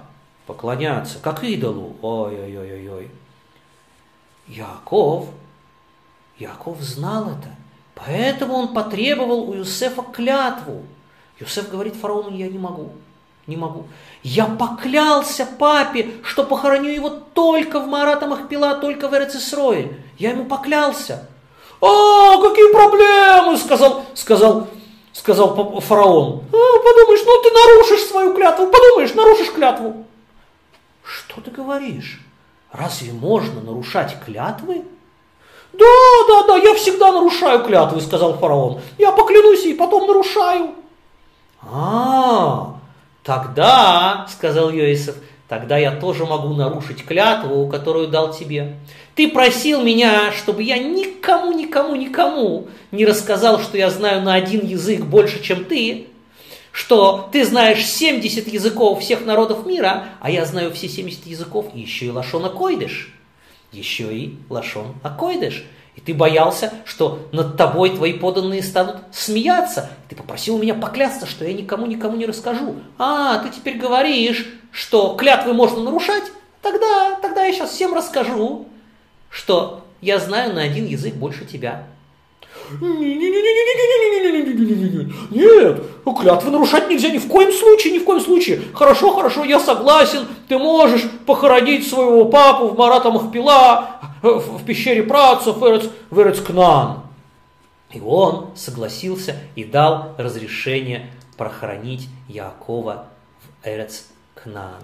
Поклоняться, 0.47 1.17
как 1.21 1.45
идолу, 1.45 1.95
ой-ой-ой-ой. 2.01 3.09
Яков, 4.49 5.27
Яков 6.37 6.81
знал 6.81 7.29
это, 7.29 7.55
поэтому 7.95 8.55
он 8.55 8.73
потребовал 8.73 9.49
у 9.49 9.53
Юсефа 9.53 10.01
клятву. 10.01 10.81
Юсеф 11.39 11.69
говорит 11.69 11.95
фараону, 11.95 12.35
я 12.35 12.49
не 12.49 12.59
могу, 12.59 12.89
не 13.51 13.57
могу. 13.57 13.85
Я 14.23 14.45
поклялся 14.45 15.45
папе, 15.45 16.11
что 16.23 16.43
похороню 16.43 16.89
его 16.89 17.09
только 17.09 17.79
в 17.79 17.87
Марата 17.87 18.27
Махпила, 18.27 18.75
только 18.75 19.07
в 19.07 19.13
Эрцисроэль. 19.13 19.95
Я 20.17 20.31
ему 20.31 20.45
поклялся. 20.45 21.27
А, 21.81 22.41
какие 22.41 22.71
проблемы, 22.71 23.57
сказал, 23.57 24.05
сказал, 24.13 24.67
сказал 25.11 25.81
фараон. 25.81 26.43
«А, 26.51 26.83
подумаешь, 26.83 27.23
ну 27.25 27.41
ты 27.43 27.51
нарушишь 27.51 28.07
свою 28.07 28.33
клятву, 28.33 28.67
подумаешь, 28.67 29.13
нарушишь 29.13 29.51
клятву. 29.51 30.05
Что 31.03 31.41
ты 31.41 31.51
говоришь? 31.51 32.21
Разве 32.71 33.11
можно 33.11 33.61
нарушать 33.61 34.15
клятвы? 34.23 34.85
Да, 35.73 35.85
да, 36.27 36.47
да, 36.47 36.57
я 36.57 36.73
всегда 36.75 37.11
нарушаю 37.11 37.63
клятвы, 37.63 37.99
сказал 38.01 38.37
фараон. 38.37 38.79
Я 38.97 39.11
поклянусь 39.11 39.65
и 39.65 39.73
потом 39.73 40.07
нарушаю. 40.07 40.75
А, 41.61 42.75
тогда, 43.23 44.27
сказал 44.29 44.71
Йосиф, 44.71 45.15
тогда 45.47 45.77
я 45.77 45.91
тоже 45.91 46.25
могу 46.25 46.53
нарушить 46.53 47.05
клятву, 47.05 47.67
которую 47.67 48.07
дал 48.07 48.33
тебе. 48.33 48.77
Ты 49.15 49.29
просил 49.29 49.83
меня, 49.83 50.31
чтобы 50.31 50.63
я 50.63 50.77
никому, 50.77 51.51
никому, 51.51 51.95
никому 51.95 52.67
не 52.91 53.05
рассказал, 53.05 53.59
что 53.59 53.77
я 53.77 53.89
знаю 53.89 54.21
на 54.21 54.33
один 54.33 54.65
язык 54.65 55.01
больше, 55.01 55.43
чем 55.43 55.65
ты, 55.65 56.07
что 56.71 57.29
ты 57.31 57.45
знаешь 57.45 57.85
70 57.85 58.47
языков 58.47 59.01
всех 59.01 59.25
народов 59.25 59.65
мира, 59.65 60.05
а 60.21 60.31
я 60.31 60.45
знаю 60.45 60.71
все 60.71 60.87
70 60.87 61.25
языков, 61.27 61.67
и 61.73 61.81
еще 61.81 62.05
и 62.05 62.09
лашон 62.09 62.45
акойдыш. 62.45 63.13
Еще 63.71 64.13
и 64.15 64.37
лашон 64.49 64.95
акойдыш. 65.03 65.65
И 65.95 66.01
ты 66.01 66.13
боялся, 66.13 66.73
что 66.85 67.27
над 67.31 67.57
тобой 67.57 67.95
твои 67.95 68.13
поданные 68.13 68.63
станут 68.63 68.97
смеяться. 69.11 69.89
Ты 70.07 70.15
попросил 70.15 70.55
у 70.55 70.59
меня 70.59 70.73
поклясться, 70.73 71.25
что 71.25 71.45
я 71.45 71.53
никому 71.53 71.85
никому 71.85 72.15
не 72.15 72.25
расскажу. 72.25 72.75
А, 72.97 73.39
ты 73.39 73.49
теперь 73.49 73.77
говоришь, 73.77 74.47
что 74.71 75.15
клятвы 75.15 75.53
можно 75.53 75.83
нарушать? 75.83 76.23
Тогда, 76.61 77.15
тогда 77.21 77.43
я 77.43 77.51
сейчас 77.51 77.71
всем 77.71 77.93
расскажу, 77.93 78.67
что 79.29 79.85
я 79.99 80.19
знаю 80.19 80.53
на 80.53 80.61
один 80.61 80.85
язык 80.85 81.13
больше 81.15 81.45
тебя. 81.45 81.87
Нет, 85.29 85.83
ну, 86.05 86.13
клятвы 86.13 86.51
нарушать 86.51 86.89
нельзя 86.89 87.09
ни 87.09 87.17
в 87.17 87.27
коем 87.27 87.51
случае, 87.51 87.93
ни 87.93 87.99
в 87.99 88.05
коем 88.05 88.21
случае. 88.21 88.61
Хорошо, 88.73 89.13
хорошо, 89.13 89.43
я 89.43 89.59
согласен, 89.59 90.27
ты 90.47 90.57
можешь 90.57 91.03
похоронить 91.25 91.87
своего 91.87 92.25
папу 92.25 92.67
в 92.67 92.77
Марата 92.77 93.11
Махпила, 93.11 93.99
в 94.21 94.63
пещере 94.65 95.03
працев, 95.03 95.57
в 95.57 96.19
Эрцкнан. 96.19 97.01
И 97.91 97.99
он 97.99 98.51
согласился 98.55 99.35
и 99.55 99.63
дал 99.63 100.15
разрешение 100.17 101.09
прохоронить 101.37 102.07
Якова 102.29 103.07
в 103.41 103.67
Эрецкнан. 103.67 104.81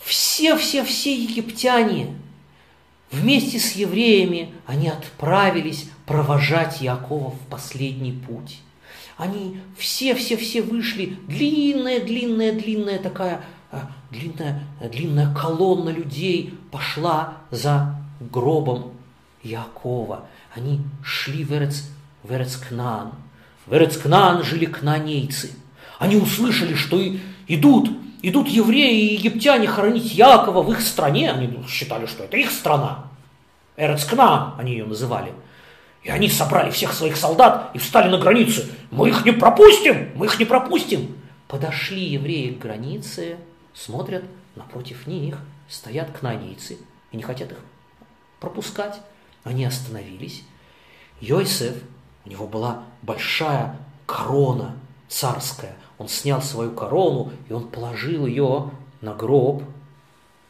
Все-все-все 0.00 1.14
египтяне, 1.14 2.16
вместе 3.10 3.58
с 3.58 3.72
евреями 3.72 4.52
они 4.66 4.88
отправились 4.88 5.88
провожать 6.06 6.80
Якова 6.80 7.30
в 7.30 7.40
последний 7.50 8.12
путь. 8.12 8.60
Они 9.16 9.60
все-все-все 9.76 10.62
вышли, 10.62 11.18
длинная, 11.26 12.00
длинная, 12.00 12.52
длинная 12.52 12.98
такая, 12.98 13.40
а, 13.72 13.90
длинная, 14.10 14.62
длинная 14.80 15.34
колонна 15.34 15.90
людей 15.90 16.54
пошла 16.70 17.38
за 17.50 17.96
гробом 18.20 18.92
Якова. 19.42 20.26
Они 20.54 20.80
шли 21.02 21.44
в 21.44 21.52
Эрец, 21.52 21.88
в 22.22 22.32
Эрец-Кнаан. 22.32 23.12
В 23.66 23.74
Эрец-Кнаан 23.74 24.44
жили 24.44 24.66
кнаанейцы. 24.66 25.50
Они 25.98 26.16
услышали, 26.16 26.74
что 26.74 27.02
идут, 27.48 27.90
идут 28.22 28.48
евреи 28.48 29.10
и 29.10 29.14
египтяне 29.14 29.66
хоронить 29.66 30.14
Якова 30.14 30.62
в 30.62 30.70
их 30.72 30.80
стране. 30.80 31.30
Они 31.30 31.62
считали, 31.68 32.06
что 32.06 32.24
это 32.24 32.36
их 32.36 32.50
страна. 32.50 33.04
Эрец-Кнаан 33.76 34.54
они 34.58 34.72
ее 34.72 34.84
называли. 34.84 35.32
И 36.02 36.10
они 36.10 36.28
собрали 36.28 36.70
всех 36.70 36.92
своих 36.92 37.16
солдат 37.16 37.70
и 37.74 37.78
встали 37.78 38.08
на 38.08 38.18
границе. 38.18 38.70
Мы 38.90 39.08
их 39.08 39.24
не 39.24 39.32
пропустим, 39.32 40.10
мы 40.14 40.26
их 40.26 40.38
не 40.38 40.44
пропустим. 40.44 41.16
Подошли 41.48 42.02
евреи 42.02 42.50
к 42.50 42.58
границе, 42.58 43.36
смотрят, 43.74 44.24
напротив 44.54 45.06
них 45.06 45.38
стоят 45.68 46.10
кнанийцы 46.18 46.78
и 47.12 47.16
не 47.16 47.22
хотят 47.22 47.52
их 47.52 47.58
пропускать. 48.40 49.00
Они 49.44 49.64
остановились. 49.64 50.44
Йосеф, 51.20 51.74
у 52.24 52.30
него 52.30 52.46
была 52.46 52.82
большая 53.02 53.76
корона 54.06 54.76
царская. 55.08 55.76
Он 55.98 56.08
снял 56.08 56.40
свою 56.40 56.70
корону, 56.70 57.32
и 57.48 57.52
он 57.52 57.68
положил 57.68 58.26
ее 58.26 58.70
на 59.00 59.14
гроб, 59.14 59.64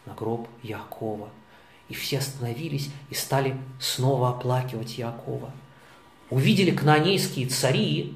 на 0.04 0.14
гроб 0.14 0.46
Якова. 0.62 1.28
И 1.88 1.94
все 1.94 2.18
остановились 2.18 2.90
и 3.08 3.14
стали 3.14 3.56
снова 3.80 4.30
оплакивать 4.30 4.98
Якова. 4.98 5.50
Увидели 6.30 6.70
кнаанейские 6.70 7.48
цари 7.48 8.14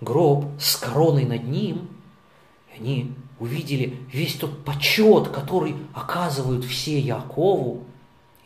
гроб 0.00 0.46
с 0.60 0.76
короной 0.76 1.24
над 1.24 1.44
ним, 1.44 1.88
и 2.72 2.80
они 2.80 3.12
увидели 3.38 4.00
весь 4.12 4.34
тот 4.34 4.64
почет, 4.64 5.28
который 5.28 5.76
оказывают 5.94 6.64
все 6.64 6.98
Якову. 6.98 7.84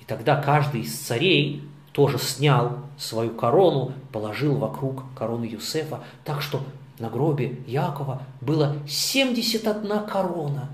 И 0.00 0.04
тогда 0.04 0.36
каждый 0.40 0.82
из 0.82 0.98
царей 0.98 1.62
тоже 1.92 2.18
снял 2.18 2.78
свою 2.98 3.30
корону, 3.30 3.92
положил 4.12 4.56
вокруг 4.56 5.02
короны 5.14 5.44
Юсефа, 5.44 6.04
так 6.24 6.42
что 6.42 6.62
на 7.02 7.10
гробе 7.10 7.58
Якова 7.66 8.22
было 8.40 8.76
71 8.86 10.06
корона. 10.06 10.70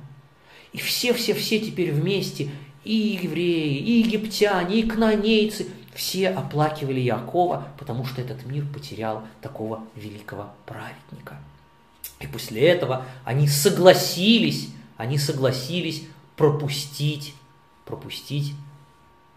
И 0.75 0.79
все-все-все 0.79 1.59
теперь 1.59 1.91
вместе, 1.91 2.51
и 2.85 3.19
евреи, 3.23 3.79
и 3.79 4.03
египтяне, 4.03 4.81
и 4.81 4.83
кнанейцы, 4.87 5.69
все 5.95 6.29
оплакивали 6.29 7.01
Якова, 7.01 7.69
потому 7.79 8.05
что 8.05 8.21
этот 8.21 8.45
мир 8.45 8.67
потерял 8.67 9.23
такого 9.41 9.83
великого 9.97 10.51
праведника. 10.67 11.39
И 12.21 12.27
после 12.27 12.69
этого 12.69 13.07
они 13.25 13.49
согласились, 13.49 14.69
они 14.99 15.17
согласились 15.17 16.03
пропустить, 16.37 17.35
пропустить 17.87 18.53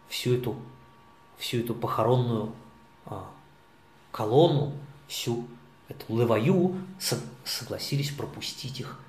всю 0.10 0.34
эту, 0.36 0.58
всю 1.38 1.60
эту 1.60 1.74
похоронную 1.74 2.52
а, 3.06 3.30
колонну, 4.12 4.74
всю 5.08 5.48
эту 5.92 6.18
леваю, 6.18 6.76
со, 7.00 7.18
согласились 7.44 8.10
пропустить 8.12 8.80
их 8.80 9.00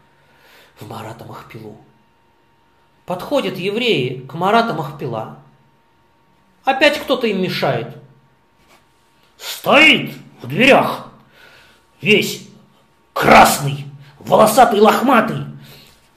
в 0.79 0.89
Марата 0.89 1.25
Махпилу. 1.25 1.77
Подходят 3.07 3.57
евреи 3.57 4.25
к 4.29 4.35
Марата 4.35 4.75
Махпила. 4.75 5.39
Опять 6.65 6.99
кто-то 7.01 7.27
им 7.27 7.43
мешает. 7.43 7.97
Стоит 9.39 10.15
в 10.41 10.47
дверях, 10.47 11.09
весь 12.01 12.49
красный, 13.13 13.87
волосатый, 14.21 14.81
лохматый, 14.81 15.47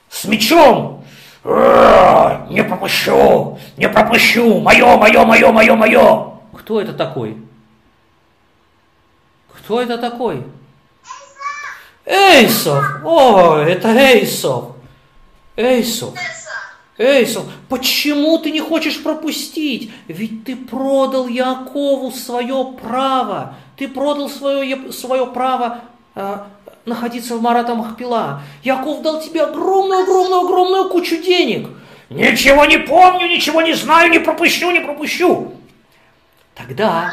с 0.08 0.24
мечом, 0.24 1.04
«Э, 1.42 2.46
Не 2.50 2.64
пропущу! 2.64 3.58
Не 3.76 3.88
пропущу! 3.88 4.60
Мое, 4.60 4.96
мое, 4.96 5.24
мое, 5.24 5.52
мое, 5.52 5.74
мое! 5.74 6.32
Кто 6.52 6.80
это 6.80 6.92
такой? 6.92 7.36
Кто 9.58 9.80
это 9.80 9.98
такой? 9.98 10.44
Эйсов! 12.04 12.84
О, 13.04 13.56
это 13.56 13.88
Эйсов! 13.88 14.76
Эйсов! 15.56 16.14
Эйсов, 16.98 17.44
почему 17.68 18.38
ты 18.38 18.50
не 18.50 18.60
хочешь 18.60 19.02
пропустить? 19.02 19.90
Ведь 20.08 20.44
ты 20.44 20.56
продал 20.56 21.28
Якову 21.28 22.10
свое 22.10 22.72
право. 22.80 23.54
Ты 23.76 23.86
продал 23.86 24.30
свое, 24.30 24.92
свое 24.92 25.26
право 25.26 25.80
э, 26.14 26.38
находиться 26.86 27.36
в 27.36 27.42
Марата 27.42 27.74
Махпила. 27.74 28.42
Яков 28.62 29.02
дал 29.02 29.20
тебе 29.20 29.42
огромную, 29.42 30.04
огромную, 30.04 30.40
огромную 30.42 30.88
кучу 30.88 31.18
денег. 31.18 31.68
Ничего 32.08 32.64
не 32.64 32.78
помню, 32.78 33.26
ничего 33.26 33.60
не 33.60 33.74
знаю, 33.74 34.10
не 34.10 34.18
пропущу, 34.18 34.70
не 34.70 34.80
пропущу. 34.80 35.52
Тогда 36.54 37.12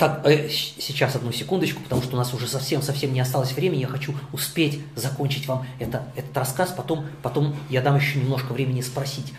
так, 0.00 0.22
э, 0.24 0.48
сейчас 0.48 1.14
одну 1.14 1.30
секундочку, 1.30 1.82
потому 1.82 2.00
что 2.00 2.14
у 2.14 2.18
нас 2.18 2.32
уже 2.32 2.48
совсем-совсем 2.48 3.12
не 3.12 3.20
осталось 3.20 3.52
времени. 3.52 3.82
Я 3.82 3.86
хочу 3.86 4.14
успеть 4.32 4.80
закончить 4.96 5.46
вам 5.46 5.66
это, 5.78 6.06
этот 6.16 6.34
рассказ, 6.38 6.72
потом, 6.74 7.04
потом 7.22 7.54
я 7.68 7.82
дам 7.82 7.96
еще 7.96 8.18
немножко 8.18 8.54
времени 8.54 8.80
спросить. 8.80 9.34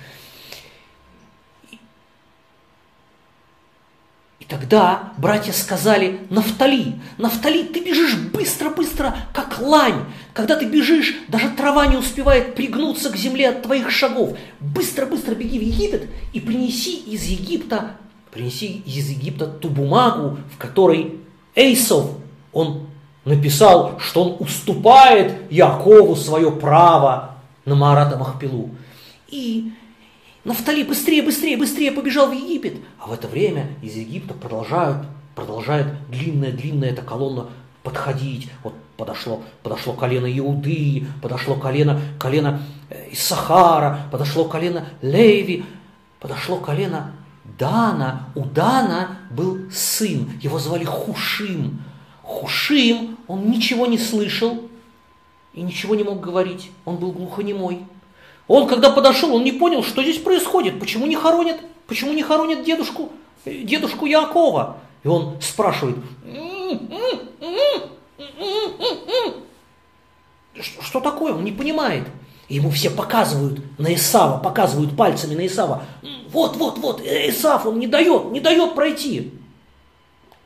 И 4.39 4.45
тогда 4.47 5.13
братья 5.17 5.52
сказали, 5.52 6.19
Нафтали, 6.30 7.02
Нафтали, 7.17 7.63
ты 7.63 7.84
бежишь 7.84 8.15
быстро-быстро, 8.32 9.15
как 9.34 9.60
лань. 9.62 10.06
Когда 10.36 10.56
ты 10.56 10.65
бежишь, 10.65 11.15
даже 11.28 11.50
трава 11.50 11.88
не 11.88 11.97
успевает 11.97 12.54
пригнуться 12.54 13.10
к 13.10 13.15
земле 13.15 13.50
от 13.50 13.63
твоих 13.63 13.89
шагов. 13.89 14.38
Быстро-быстро 14.60 15.34
беги 15.34 15.58
в 15.58 15.63
Египет 15.63 16.08
и 16.34 16.39
принеси 16.39 16.97
из 16.97 17.24
Египта 17.24 17.95
принеси 18.32 18.82
из 18.86 19.10
Египта 19.10 19.48
ту 19.48 19.70
бумагу, 19.70 20.38
в 20.54 20.58
которой 20.58 21.20
Эйсов, 21.56 22.12
он 22.54 22.88
написал, 23.26 24.00
что 24.00 24.24
он 24.24 24.36
уступает 24.39 25.52
Якову 25.52 26.15
свое 26.15 26.52
право 26.52 27.36
на 27.65 27.76
Марата 27.76 28.17
Махпилу. 28.17 28.72
И 29.28 29.72
Нафтали 30.44 30.82
быстрее, 30.82 31.22
быстрее, 31.22 31.56
быстрее 31.56 31.91
побежал 31.91 32.30
в 32.30 32.34
Египет. 32.34 32.74
А 33.00 33.08
в 33.08 33.13
это 33.13 33.28
время 33.28 33.67
из 33.84 33.96
Египта 33.96 34.34
продолжают, 34.34 35.06
продолжает 35.36 35.88
длинная-длинная 36.10 36.89
эта 36.89 37.04
колонна 37.04 37.50
подходить. 37.84 38.50
Вот 38.63 38.74
подошло, 38.98 39.44
подошло 39.62 39.94
колено 39.94 40.26
Иуды, 40.39 41.06
подошло 41.22 41.56
колено, 41.56 42.02
колено 42.20 42.63
э, 42.89 43.10
из 43.12 43.24
Сахара, 43.24 44.08
подошло 44.12 44.46
колено 44.46 44.86
Леви, 45.04 45.63
подошло 46.20 46.58
колено 46.58 47.12
Дана, 47.62 48.26
у 48.34 48.43
Дана 48.43 49.19
был 49.30 49.69
сын, 49.71 50.28
его 50.41 50.58
звали 50.58 50.84
Хушим. 50.84 51.80
Хушим, 52.24 53.19
он 53.28 53.52
ничего 53.52 53.86
не 53.86 54.00
слышал 54.00 54.67
и 55.54 55.62
ничего 55.62 55.93
не 55.93 56.04
мог 56.04 56.19
говорить, 56.21 56.71
он 56.86 56.95
был 56.95 57.12
глухонемой. 57.12 57.86
Он, 58.47 58.67
когда 58.67 58.89
подошел, 58.89 59.36
он 59.36 59.43
не 59.43 59.52
понял, 59.52 59.84
что 59.84 60.02
здесь 60.02 60.17
происходит, 60.17 60.80
почему 60.80 61.06
не 61.06 61.15
хоронят, 61.15 61.60
почему 61.86 62.13
не 62.13 62.24
хоронят 62.24 62.63
дедушку, 62.63 63.12
дедушку 63.45 64.08
Якова. 64.08 64.78
И 65.04 65.08
он 65.08 65.39
спрашивает, 65.39 65.97
что 70.82 71.00
такое, 71.00 71.34
он 71.34 71.43
не 71.43 71.52
понимает. 71.52 72.08
И 72.52 72.56
ему 72.56 72.70
все 72.70 72.90
показывают 72.90 73.62
на 73.78 73.96
Исава, 73.96 74.38
показывают 74.38 74.98
пальцами 74.98 75.36
на 75.36 75.48
Исава. 75.48 75.84
Вот, 76.34 76.58
вот, 76.58 76.80
вот, 76.80 77.02
Исав, 77.02 77.66
он 77.66 77.80
не 77.80 77.88
дает, 77.88 78.30
не 78.30 78.42
дает 78.42 78.76
пройти. 78.76 79.34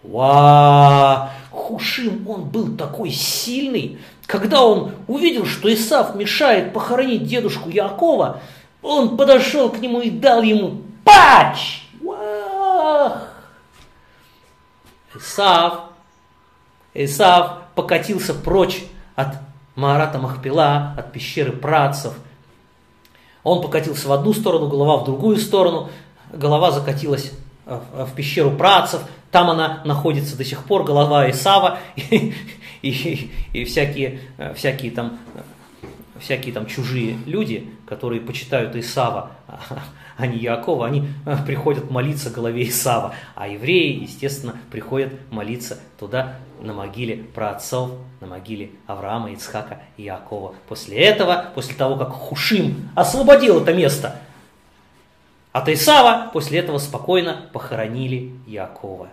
Ва, 0.03 1.31
Хушим, 1.49 2.29
он 2.29 2.43
был 2.43 2.77
такой 2.77 3.09
сильный. 3.09 3.97
Когда 4.27 4.63
он 4.63 4.91
увидел, 5.07 5.47
что 5.47 5.73
Исав 5.73 6.13
мешает 6.13 6.73
похоронить 6.73 7.23
дедушку 7.23 7.69
Якова, 7.69 8.39
он 8.83 9.17
подошел 9.17 9.71
к 9.71 9.79
нему 9.79 9.99
и 9.99 10.11
дал 10.11 10.43
ему 10.43 10.83
пач. 11.03 11.87
Вах! 12.01 13.33
Исав, 15.15 15.85
Исав 16.93 17.61
покатился 17.73 18.35
прочь 18.35 18.83
от 19.15 19.29
Маарата 19.75 20.17
Махпила, 20.17 20.93
от 20.97 21.11
пещеры 21.11 21.51
працев. 21.51 22.13
Он 23.43 23.61
покатился 23.61 24.07
в 24.07 24.11
одну 24.11 24.33
сторону, 24.33 24.67
голова 24.67 24.97
в 24.97 25.05
другую 25.05 25.37
сторону. 25.37 25.89
Голова 26.31 26.71
закатилась 26.71 27.31
в 27.65 28.13
пещеру 28.15 28.51
працев, 28.51 29.01
там 29.31 29.49
она 29.49 29.81
находится 29.85 30.37
до 30.37 30.45
сих 30.45 30.63
пор, 30.63 30.83
голова 30.83 31.29
Исава 31.29 31.79
и, 31.95 32.33
и, 32.81 33.31
и 33.53 33.65
всякие, 33.65 34.21
всякие, 34.55 34.91
там, 34.91 35.19
всякие 36.19 36.53
там 36.53 36.65
чужие 36.65 37.17
люди, 37.25 37.69
которые 37.87 38.21
почитают 38.21 38.75
Исава, 38.75 39.31
а 40.17 40.27
не 40.27 40.37
Якова, 40.37 40.87
они 40.87 41.07
приходят 41.45 41.91
молиться 41.91 42.29
голове 42.29 42.67
Исава, 42.67 43.13
а 43.35 43.47
евреи, 43.47 44.01
естественно, 44.03 44.57
приходят 44.71 45.13
молиться 45.31 45.79
туда, 45.99 46.35
на 46.61 46.73
могиле 46.73 47.17
праотцов, 47.33 47.91
на 48.21 48.27
могиле 48.27 48.71
Авраама, 48.87 49.31
Ицхака 49.31 49.81
и 49.97 50.03
Иакова. 50.03 50.55
После 50.67 50.97
этого, 50.97 51.51
после 51.53 51.75
того, 51.75 51.97
как 51.97 52.09
Хушим 52.09 52.89
освободил 52.95 53.61
это 53.61 53.73
место 53.73 54.19
от 55.51 55.69
Исава, 55.69 56.29
после 56.33 56.59
этого 56.59 56.77
спокойно 56.77 57.49
похоронили 57.53 58.31
Иакова. 58.47 59.09